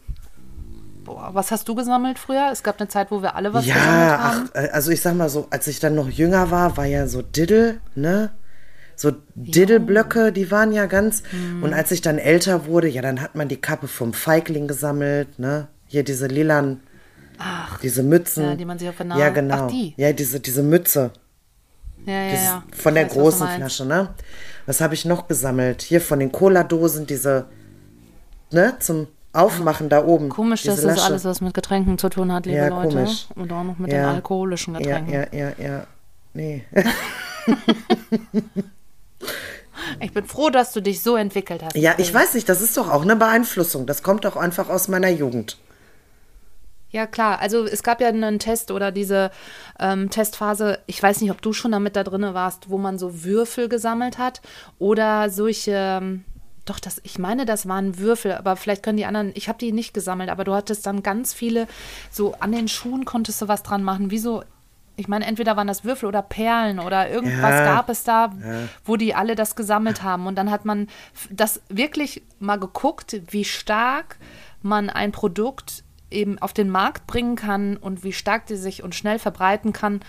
Boah, 1.16 1.30
was 1.34 1.52
hast 1.52 1.68
du 1.68 1.76
gesammelt 1.76 2.18
früher? 2.20 2.50
Es 2.52 2.64
gab 2.64 2.80
eine 2.80 2.88
Zeit, 2.88 3.12
wo 3.12 3.22
wir 3.22 3.36
alle 3.36 3.54
was 3.54 3.66
gesammelt 3.66 3.86
Ja, 3.88 4.20
haben. 4.20 4.50
ach, 4.54 4.56
äh, 4.64 4.70
also 4.70 4.92
ich 4.92 5.02
sag 5.02 5.16
mal 5.16 5.30
so, 5.30 5.48
als 5.50 5.68
ich 5.68 5.80
dann 5.80 5.96
noch 5.96 6.10
jünger 6.10 6.52
war, 6.52 6.78
war 6.78 6.86
ja 6.86 7.08
so 7.08 7.22
Diddle, 7.22 7.80
ne? 7.96 8.32
So 8.96 9.12
Diddle-Blöcke, 9.36 10.32
die 10.32 10.52
waren 10.52 10.72
ja 10.72 10.86
ganz. 10.86 11.24
Hm. 11.32 11.64
Und 11.64 11.74
als 11.74 11.92
ich 11.92 12.02
dann 12.02 12.18
älter 12.20 12.66
wurde, 12.68 12.88
ja, 12.88 13.02
dann 13.02 13.20
hat 13.22 13.36
man 13.36 13.48
die 13.48 13.60
Kappe 13.60 13.88
vom 13.88 14.14
Feigling 14.14 14.68
gesammelt, 14.68 15.40
ne? 15.40 15.68
Hier 15.88 16.04
diese 16.04 16.28
lilan, 16.28 16.82
Ach, 17.40 17.80
diese 17.80 18.04
Mützen. 18.04 18.44
Ja, 18.44 18.56
die 18.56 18.66
man 18.66 18.78
sich 18.78 18.88
auf 18.88 18.98
der 18.98 19.08
Ja, 19.08 19.16
Nase- 19.16 19.34
genau. 19.34 19.66
Ach, 19.66 19.72
die. 19.72 19.94
Ja, 19.98 20.14
diese, 20.14 20.40
diese 20.40 20.62
Mütze. 20.62 21.12
ja, 22.06 22.14
ja, 22.14 22.34
ja. 22.34 22.64
Von 22.78 22.94
der 22.94 23.06
weiß, 23.06 23.14
großen. 23.14 23.48
Flasche, 23.48 23.86
ne? 23.86 24.10
Was 24.68 24.80
habe 24.80 24.94
ich 24.94 25.06
noch 25.06 25.28
gesammelt? 25.28 25.82
Hier 25.82 26.00
von 26.02 26.20
den 26.20 26.32
Cola-Dosen, 26.32 27.08
diese, 27.08 27.46
ne, 28.52 28.76
zum 28.80 29.08
Aufmachen 29.34 29.88
da 29.90 30.04
oben. 30.06 30.30
Komisch, 30.30 30.64
dass 30.64 30.82
das 30.82 31.00
alles 31.00 31.24
was 31.26 31.40
mit 31.42 31.54
Getränken 31.54 31.98
zu 31.98 32.10
tun 32.10 32.32
hat, 32.34 32.46
liebe 32.46 32.58
Ja, 32.58 32.68
Leute. 32.68 32.96
komisch. 32.98 33.28
Und 33.36 33.52
auch 33.54 33.64
noch 33.64 33.78
mit 33.78 33.92
Ja. 33.92 34.00
den 34.08 34.16
alkoholischen 34.16 34.74
Ja, 34.76 34.80
Getränken. 35.00 35.14
ja, 35.14 35.26
ja, 35.32 35.52
ja. 35.58 35.88
Nee. 36.34 36.64
Ich 40.00 40.14
bin 40.14 40.26
froh, 40.26 40.50
dass 40.50 40.74
du 40.74 40.82
dich 40.82 41.02
so 41.02 41.16
entwickelt 41.16 41.64
hast. 41.64 41.76
Ja, 41.76 41.96
ich 41.98 42.14
weiß 42.14 42.34
nicht, 42.36 42.48
das 42.48 42.62
ist 42.62 42.78
doch 42.78 42.90
auch 42.90 43.02
eine 43.02 43.16
Beeinflussung. 43.16 43.86
Das 43.88 44.04
kommt 44.04 44.26
doch 44.26 44.36
einfach 44.38 44.70
aus 44.70 44.88
meiner 44.88 45.10
Jugend. 45.10 45.58
Ja, 46.92 47.08
klar. 47.08 47.40
Also 47.40 47.66
es 47.66 47.84
gab 47.84 48.02
ja 48.02 48.08
einen 48.10 48.38
Test 48.40 48.70
oder 48.72 48.92
diese 48.92 49.32
ähm, 49.80 50.10
Testphase, 50.10 50.80
ich 50.88 51.02
weiß 51.02 51.22
nicht, 51.22 51.32
ob 51.32 51.42
du 51.42 51.54
schon 51.54 51.72
damit 51.72 51.96
da 51.96 52.04
drin 52.04 52.22
warst, 52.34 52.70
wo 52.70 52.78
man 52.78 52.98
so 53.00 53.24
Würfel 53.24 53.70
gesammelt 53.70 54.18
hat 54.18 54.42
oder 54.78 55.30
solche, 55.30 55.72
ähm, 56.02 56.26
doch, 56.66 56.80
das, 56.80 57.02
ich 57.04 57.18
meine, 57.18 57.46
das 57.46 57.68
waren 57.68 57.98
Würfel, 57.98 58.34
aber 58.34 58.56
vielleicht 58.56 58.84
können 58.84 58.98
die 58.98 59.06
anderen, 59.06 59.32
ich 59.34 59.50
habe 59.50 59.58
die 59.58 59.72
nicht 59.72 59.94
gesammelt, 59.94 60.30
aber 60.30 60.44
du 60.44 60.54
hattest 60.54 60.86
dann 60.86 61.02
ganz 61.04 61.34
viele, 61.34 61.68
so 62.12 62.36
an 62.40 62.52
den 62.52 62.68
Schuhen 62.68 63.06
konntest 63.06 63.42
du 63.42 63.48
was 63.48 63.64
dran 63.64 63.84
machen, 63.84 64.12
wie 64.12 64.20
so, 64.20 64.44
ich 64.96 65.08
meine, 65.08 65.26
entweder 65.26 65.58
waren 65.58 65.68
das 65.68 65.84
Würfel 65.84 66.08
oder 66.08 66.22
Perlen 66.22 66.80
oder 66.80 67.10
irgendwas 67.10 67.56
Ja. 67.60 67.64
gab 67.64 67.90
es 67.90 68.04
da, 68.04 68.34
wo 68.86 68.98
die 68.98 69.16
alle 69.16 69.36
das 69.36 69.56
gesammelt 69.56 70.04
haben. 70.04 70.28
Und 70.28 70.36
dann 70.36 70.52
hat 70.52 70.66
man 70.66 70.88
das 71.32 71.62
wirklich 71.70 72.22
mal 72.40 72.60
geguckt, 72.60 73.20
wie 73.32 73.46
stark 73.46 74.18
man 74.62 74.90
ein 74.92 75.12
Produkt 75.12 75.84
eben 76.12 76.38
auf 76.40 76.54
den 76.54 76.70
Markt 76.70 77.08
bringen 77.08 77.36
kann 77.36 77.78
und 77.78 78.04
wie 78.04 78.14
stark 78.14 78.46
die 78.46 78.58
sich 78.58 78.84
und 78.84 78.94
schnell 78.94 79.18
verbreiten 79.18 79.74
kann. 79.74 80.02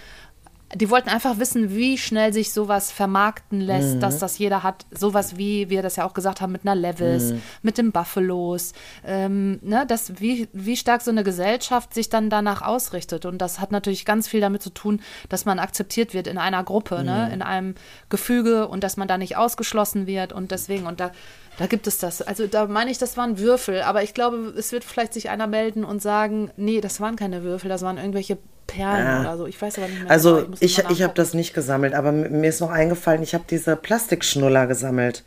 Die 0.75 0.89
wollten 0.89 1.11
einfach 1.11 1.39
wissen, 1.39 1.75
wie 1.75 1.99
schnell 1.99 2.33
sich 2.33 2.53
sowas 2.53 2.91
vermarkten 2.91 3.61
lässt, 3.61 4.03
dass 4.03 4.19
das 4.19 4.39
jeder 4.39 4.63
hat. 4.63 4.87
Sowas 4.91 5.37
wie 5.37 5.69
wir 5.69 5.83
das 5.83 5.97
ja 5.97 6.07
auch 6.07 6.15
gesagt 6.15 6.41
haben 6.41 6.53
mit 6.53 6.63
einer 6.63 6.75
Levis, 6.75 7.35
mit 7.63 7.77
den 7.77 7.93
Buffalos, 7.93 8.73
ähm, 9.05 9.59
ne, 9.63 9.85
das, 9.87 10.21
wie, 10.21 10.49
wie 10.53 10.77
stark 10.77 11.03
so 11.03 11.11
eine 11.11 11.25
Gesellschaft 11.25 11.93
sich 11.93 12.09
dann 12.09 12.31
danach 12.31 12.63
ausrichtet. 12.63 13.27
Und 13.27 13.39
das 13.39 13.61
hat 13.61 13.71
natürlich 13.71 14.05
ganz 14.05 14.29
viel 14.29 14.41
damit 14.41 14.63
zu 14.63 14.71
tun, 14.71 15.01
dass 15.29 15.45
man 15.45 15.59
akzeptiert 15.59 16.15
wird 16.15 16.27
in 16.27 16.39
einer 16.39 16.65
Gruppe, 16.65 17.05
ne, 17.05 17.31
in 17.33 17.43
einem 17.43 17.75
Gefüge 18.09 18.69
und 18.69 18.83
dass 18.83 18.97
man 18.97 19.09
da 19.09 19.19
nicht 19.19 19.37
ausgeschlossen 19.37 20.07
wird. 20.07 20.33
Und 20.33 20.53
deswegen, 20.53 20.87
und 20.87 21.01
da, 21.01 21.13
da 21.59 21.67
gibt 21.67 21.87
es 21.87 21.99
das. 21.99 22.23
Also 22.23 22.47
da 22.47 22.67
meine 22.67 22.91
ich, 22.91 22.99
das 22.99 23.17
waren 23.19 23.39
Würfel, 23.39 23.83
aber 23.83 24.03
ich 24.03 24.15
glaube, 24.15 24.55
es 24.57 24.73
wird 24.73 24.85
vielleicht 24.85 25.13
sich 25.13 25.29
einer 25.29 25.47
melden 25.47 25.85
und 25.85 26.01
sagen, 26.01 26.51
nee, 26.57 26.81
das 26.81 27.01
waren 27.01 27.17
keine 27.17 27.43
Würfel, 27.43 27.69
das 27.69 27.83
waren 27.83 27.99
irgendwelche 27.99 28.39
Perlen 28.75 29.21
oder 29.21 29.37
so. 29.37 29.47
Ich 29.47 29.61
weiß 29.61 29.79
aber 29.79 29.89
nicht 29.89 30.03
mehr. 30.03 30.11
Also 30.11 30.43
genau. 30.43 30.57
ich, 30.61 30.83
mal 30.83 30.93
ich 30.93 31.03
habe 31.03 31.15
das 31.15 31.35
nicht 31.35 31.55
gesammelt, 31.55 31.95
aber 31.95 32.13
mir 32.13 32.49
ist 32.49 32.61
noch 32.61 32.71
eingefallen, 32.71 33.23
ich 33.23 33.35
habe 33.35 33.45
diese 33.49 33.77
Plastikschnuller 33.77 34.67
gesammelt. 34.67 35.25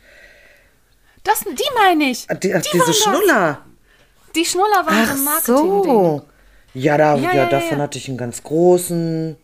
Das, 1.24 1.40
die 1.40 1.70
meine 1.74 2.04
ich. 2.04 2.26
Die, 2.26 2.54
ach, 2.54 2.62
die 2.62 2.68
diese 2.72 2.84
waren 2.84 2.86
das. 2.86 2.96
Schnuller. 2.98 3.58
Die 4.34 4.44
Schnuller 4.44 4.86
waren 4.86 5.06
so 5.06 5.12
ein 5.12 5.18
Ach 5.18 5.24
Marketing-Ding. 5.24 5.92
so. 5.92 6.22
Ja, 6.74 6.98
da, 6.98 7.14
Ja, 7.16 7.22
ja, 7.22 7.28
ja, 7.28 7.34
ja, 7.44 7.48
davon 7.48 7.78
ja. 7.78 7.84
hatte 7.84 7.98
ich 7.98 8.08
einen 8.08 8.18
ganz 8.18 8.42
großen, 8.42 9.36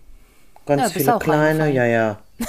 ganz 0.67 0.83
Ja, 0.83 0.89
viele 0.91 1.19
kleine, 1.19 1.71
ja, 1.71 1.85
ja. 1.87 2.19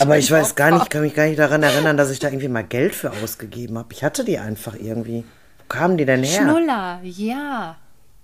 Aber 0.00 0.18
ich 0.18 0.30
weiß 0.30 0.54
gar 0.54 0.70
nicht, 0.70 0.90
kann 0.90 1.02
mich 1.02 1.14
gar 1.14 1.26
nicht 1.26 1.38
daran 1.38 1.62
erinnern, 1.62 1.96
dass 1.96 2.10
ich 2.10 2.18
da 2.18 2.28
irgendwie 2.28 2.48
mal 2.48 2.64
Geld 2.64 2.94
für 2.94 3.10
ausgegeben 3.12 3.78
habe. 3.78 3.92
Ich 3.92 4.04
hatte 4.04 4.24
die 4.24 4.38
einfach 4.38 4.74
irgendwie. 4.74 5.24
Wo 5.58 5.64
kamen 5.68 5.96
die 5.96 6.04
denn 6.04 6.22
her? 6.22 6.42
Schnuller, 6.42 7.00
ja. 7.02 7.76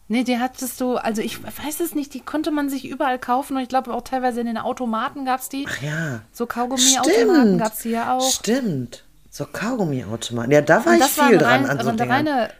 Nee, 0.07 0.23
die 0.23 0.39
hattest 0.39 0.81
du, 0.81 0.97
also 0.97 1.23
ich 1.23 1.43
weiß 1.43 1.81
es 1.81 1.95
nicht, 1.95 2.13
die 2.13 2.21
konnte 2.21 2.51
man 2.51 2.69
sich 2.69 2.87
überall 2.87 3.19
kaufen 3.19 3.57
und 3.57 3.63
ich 3.63 3.69
glaube 3.69 3.93
auch 3.95 4.03
teilweise 4.03 4.41
in 4.41 4.47
den 4.47 4.59
Automaten 4.59 5.25
gab 5.25 5.41
es 5.41 5.49
die. 5.49 5.67
Ach 5.69 5.83
ja. 5.83 6.21
So 6.31 6.47
Kaugummi-Automaten 6.47 7.59
gab 7.59 7.73
es 7.73 7.81
die 7.81 7.91
ja 7.91 8.15
auch. 8.15 8.31
Stimmt. 8.31 9.05
So 9.31 9.47
Kaugummi-Automaten. 9.47 10.51
Ja, 10.51 10.61
da 10.61 10.85
war 10.85 10.93
Und 10.93 11.01
ich 11.01 11.07
viel 11.07 11.39
dran 11.39 11.65
rein, 11.65 11.71
an 11.71 11.81
so 11.81 11.89
eine 11.89 11.97
Dingern. 11.99 12.29
reine, 12.29 12.51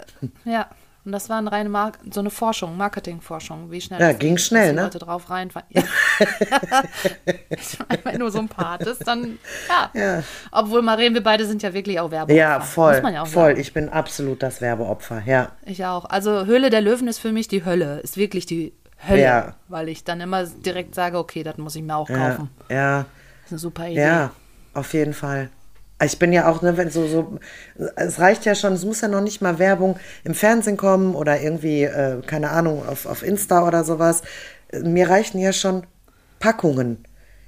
ja, 0.45 0.69
und 1.05 1.13
das 1.13 1.29
war 1.29 1.39
eine 1.39 1.51
reine 1.53 1.69
Mar 1.69 1.93
so 2.11 2.21
eine 2.21 2.31
Forschung, 2.31 2.77
Marketingforschung, 2.77 3.71
wie 3.71 3.81
schnell 3.81 4.01
Ja, 4.01 4.13
ging 4.13 4.37
schnell, 4.39 4.73
ne? 4.73 4.83
Leute 4.85 4.99
drauf 4.99 5.29
reinfallen. 5.31 5.67
Ja. 5.71 5.83
ich 7.51 7.79
meine, 7.89 8.05
wenn 8.05 8.21
du 8.21 8.29
so 8.31 8.39
ein 8.39 8.49
Part 8.49 8.83
ist, 8.83 9.07
dann 9.07 9.39
ja. 9.69 9.91
Ja. 10.01 10.23
Obwohl 10.53 10.83
Maren, 10.83 11.15
wir 11.15 11.23
beide 11.23 11.45
sind 11.47 11.63
ja 11.63 11.73
wirklich 11.75 12.01
auch 12.01 12.11
Werbeopfer. 12.11 12.35
Ja, 12.39 12.61
voll. 12.61 12.95
Muss 12.95 13.03
man 13.03 13.15
ja 13.15 13.23
auch 13.23 13.27
voll. 13.27 13.51
sagen. 13.51 13.61
Ich 13.61 13.73
bin 13.73 13.89
absolut 13.89 14.43
das 14.43 14.61
Werbeopfer. 14.61 15.23
Ja. 15.27 15.53
Ich 15.67 15.85
auch. 15.85 16.05
Also 16.07 16.47
Höhle 16.47 16.71
der 16.71 16.81
Löwen 16.81 17.09
ist 17.09 17.19
für 17.19 17.33
mich 17.33 17.49
die 17.49 17.65
Hölle. 17.65 18.01
Ist 18.01 18.17
wirklich 18.17 18.47
die 18.47 18.73
Hölle. 19.09 19.23
Ja. 19.23 19.55
Weil 19.69 19.89
ich 19.89 20.05
dann 20.05 20.21
immer 20.21 20.45
direkt 20.45 20.95
sage, 20.95 21.19
okay, 21.19 21.43
das 21.43 21.57
muss 21.59 21.77
ich 21.77 21.83
mir 21.83 21.97
auch 21.97 22.09
Ja. 22.09 22.31
kaufen. 22.31 22.51
Ja. 22.71 22.99
Das 22.99 23.47
ist 23.47 23.53
eine 23.53 23.59
super 23.59 23.89
Idee. 23.89 24.01
Ja, 24.01 24.31
auf 24.73 24.93
jeden 24.95 25.13
Fall. 25.13 25.51
Ich 26.03 26.19
bin 26.19 26.33
ja 26.33 26.49
auch, 26.51 26.61
ne, 26.63 26.77
wenn 26.77 26.91
so, 26.91 27.07
so, 27.07 27.39
es 27.97 28.19
reicht 28.19 28.45
ja 28.45 28.55
schon, 28.55 28.73
es 28.75 28.85
muss 28.85 29.01
ja 29.01 29.09
noch 29.09 29.21
nicht 29.23 29.41
mal 29.41 29.59
Werbung 29.59 29.99
im 30.25 30.35
Fernsehen 30.35 30.77
kommen 30.77 31.15
oder 31.15 31.41
irgendwie, 31.41 31.85
äh, 31.85 32.21
keine 32.27 32.51
Ahnung, 32.51 32.87
auf, 32.87 33.07
auf 33.07 33.23
Insta 33.23 33.67
oder 33.67 33.85
sowas. 33.85 34.23
Mir 34.73 35.09
reichen 35.09 35.39
ja 35.39 35.53
schon 35.53 35.87
Packungen. 36.41 37.05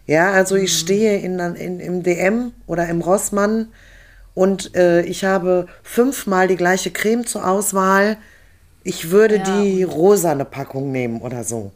Ja, 0.07 0.31
also 0.33 0.55
Mhm. 0.55 0.63
ich 0.65 0.79
stehe 0.79 1.19
in, 1.19 1.39
in, 1.41 1.81
im 1.81 2.03
DM 2.05 2.53
oder 2.67 2.89
im 2.89 3.01
Rossmann 3.01 3.69
und 4.35 4.75
äh, 4.77 5.03
ich 5.03 5.25
habe 5.25 5.67
fünfmal 5.83 6.49
die 6.49 6.57
gleiche 6.57 6.91
Creme 6.93 7.27
zur 7.27 7.47
Auswahl. 7.49 8.19
Ich 8.85 9.11
würde 9.11 9.39
Ja. 9.39 9.41
die 9.41 9.83
rosane 9.85 10.45
Packung 10.45 10.93
nehmen 10.93 11.21
oder 11.23 11.45
so. 11.45 11.73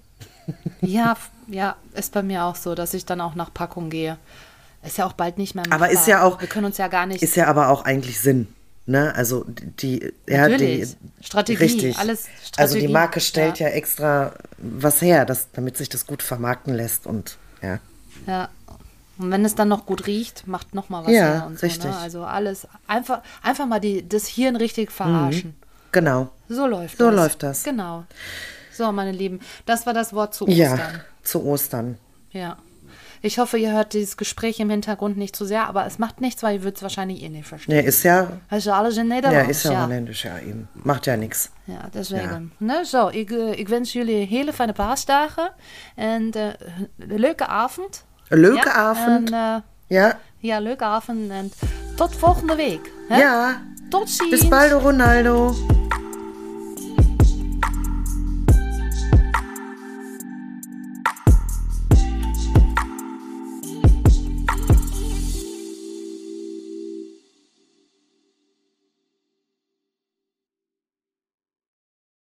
Ja, 0.82 1.16
ja, 1.46 1.76
ist 1.92 2.12
bei 2.12 2.22
mir 2.22 2.44
auch 2.44 2.56
so, 2.56 2.74
dass 2.74 2.94
ich 2.94 3.04
dann 3.04 3.20
auch 3.20 3.34
nach 3.34 3.52
Packung 3.52 3.90
gehe. 3.90 4.18
Ist 4.82 4.96
ja 4.98 5.06
auch 5.06 5.12
bald 5.12 5.36
nicht 5.38 5.54
mehr 5.54 5.64
Aber 5.70 5.88
ist 5.90 5.96
machbar. 6.00 6.08
ja 6.08 6.22
auch- 6.24 6.40
Wir 6.40 6.48
können 6.48 6.64
uns 6.66 6.78
ja 6.78 6.88
gar 6.88 7.06
nicht. 7.06 7.22
Ist 7.22 7.36
ja 7.36 7.46
aber 7.46 7.68
auch 7.68 7.84
eigentlich 7.84 8.20
Sinn. 8.20 8.48
Ne? 8.86 9.14
Also 9.14 9.44
die, 9.46 10.12
ja, 10.26 10.48
die 10.48 10.86
Strategie, 11.20 11.62
richtig. 11.62 11.98
alles 11.98 12.26
Also 12.56 12.74
die 12.74 12.80
Strategie, 12.80 12.88
Marke 12.92 13.20
stellt 13.20 13.58
ja. 13.58 13.68
ja, 13.68 13.74
extra 13.74 14.32
was 14.58 15.00
her, 15.02 15.26
das, 15.26 15.48
damit 15.52 15.76
sich 15.76 15.88
das 15.90 16.06
gut 16.06 16.22
vermarkten 16.22 16.74
lässt 16.74 17.06
und 17.06 17.36
ja. 17.62 17.78
ja. 18.26 18.48
Und 19.18 19.30
wenn 19.30 19.44
es 19.44 19.54
dann 19.54 19.68
noch 19.68 19.84
gut 19.84 20.06
riecht, 20.06 20.46
macht 20.46 20.74
noch 20.74 20.88
mal 20.88 21.04
was 21.04 21.12
Ja, 21.12 21.24
her 21.24 21.44
und 21.46 21.58
so. 21.60 21.66
richtig. 21.66 21.90
Ne? 21.90 21.96
Also 21.98 22.24
alles 22.24 22.66
einfach, 22.86 23.20
einfach 23.42 23.66
mal 23.66 23.80
die, 23.80 24.08
das 24.08 24.26
Hirn 24.26 24.56
richtig 24.56 24.90
verarschen. 24.90 25.54
Genau. 25.92 26.30
So 26.48 26.66
läuft 26.66 26.96
So 26.96 27.10
das. 27.10 27.14
läuft 27.16 27.42
das. 27.42 27.62
Genau. 27.64 28.04
So, 28.72 28.90
meine 28.92 29.12
Lieben, 29.12 29.40
das 29.66 29.84
war 29.84 29.92
das 29.92 30.14
Wort 30.14 30.32
zu 30.34 30.48
Ja, 30.48 30.72
Ostern. 30.72 31.00
zu 31.22 31.44
Ostern. 31.44 31.98
Ja. 32.32 32.56
Ich 33.22 33.38
hoffe, 33.38 33.58
ihr 33.58 33.72
hört 33.72 33.92
dieses 33.92 34.16
Gespräch 34.16 34.60
im 34.60 34.70
Hintergrund 34.70 35.16
nicht 35.16 35.36
zu 35.36 35.44
sehr, 35.44 35.68
aber 35.68 35.84
es 35.86 35.98
macht 35.98 36.20
nichts, 36.20 36.42
weil 36.42 36.54
ihr 36.54 36.62
würdet 36.62 36.76
es 36.76 36.82
wahrscheinlich 36.82 37.22
eh 37.22 37.28
nicht 37.28 37.46
verstehen. 37.46 37.76
Nee, 37.76 37.82
ist 37.82 38.02
ja, 38.02 38.28
Also 38.48 38.72
alles 38.72 38.96
in 38.96 39.08
ja, 39.08 39.14
Nederlands. 39.14 39.50
ist 39.50 39.64
ja, 39.64 39.72
ja. 39.72 39.84
holländisch, 39.84 40.24
ja 40.24 40.38
eben. 40.38 40.68
Macht 40.72 41.06
ja 41.06 41.16
nichts. 41.16 41.50
Ja, 41.66 41.88
deswegen. 41.94 42.52
Ne, 42.58 42.84
zo, 42.84 43.08
ik, 43.08 43.30
eh, 43.30 43.58
ik 43.58 43.68
wens 43.68 43.92
jullie 43.92 44.26
hele 44.26 44.52
fijne 44.52 44.72
paasdagen 44.72 45.52
en 45.96 46.30
een 46.34 46.54
leuke 46.96 47.46
avond. 47.46 48.04
Leuke 48.28 48.68
ja? 48.68 48.72
avond. 48.74 49.30
En, 49.30 49.34
eh, 49.34 49.56
Ja, 49.98 50.18
ja, 50.38 50.58
leuke 50.60 50.84
avond 50.84 51.30
en 51.30 51.52
tot 51.96 52.16
volgende 52.16 52.54
week. 52.54 52.90
Hè? 53.08 53.16
ja. 53.18 53.62
Tot 53.88 54.10
ziens. 54.10 54.30
Bis 54.30 54.48
bald, 54.48 54.72
Ronaldo. 54.82 55.54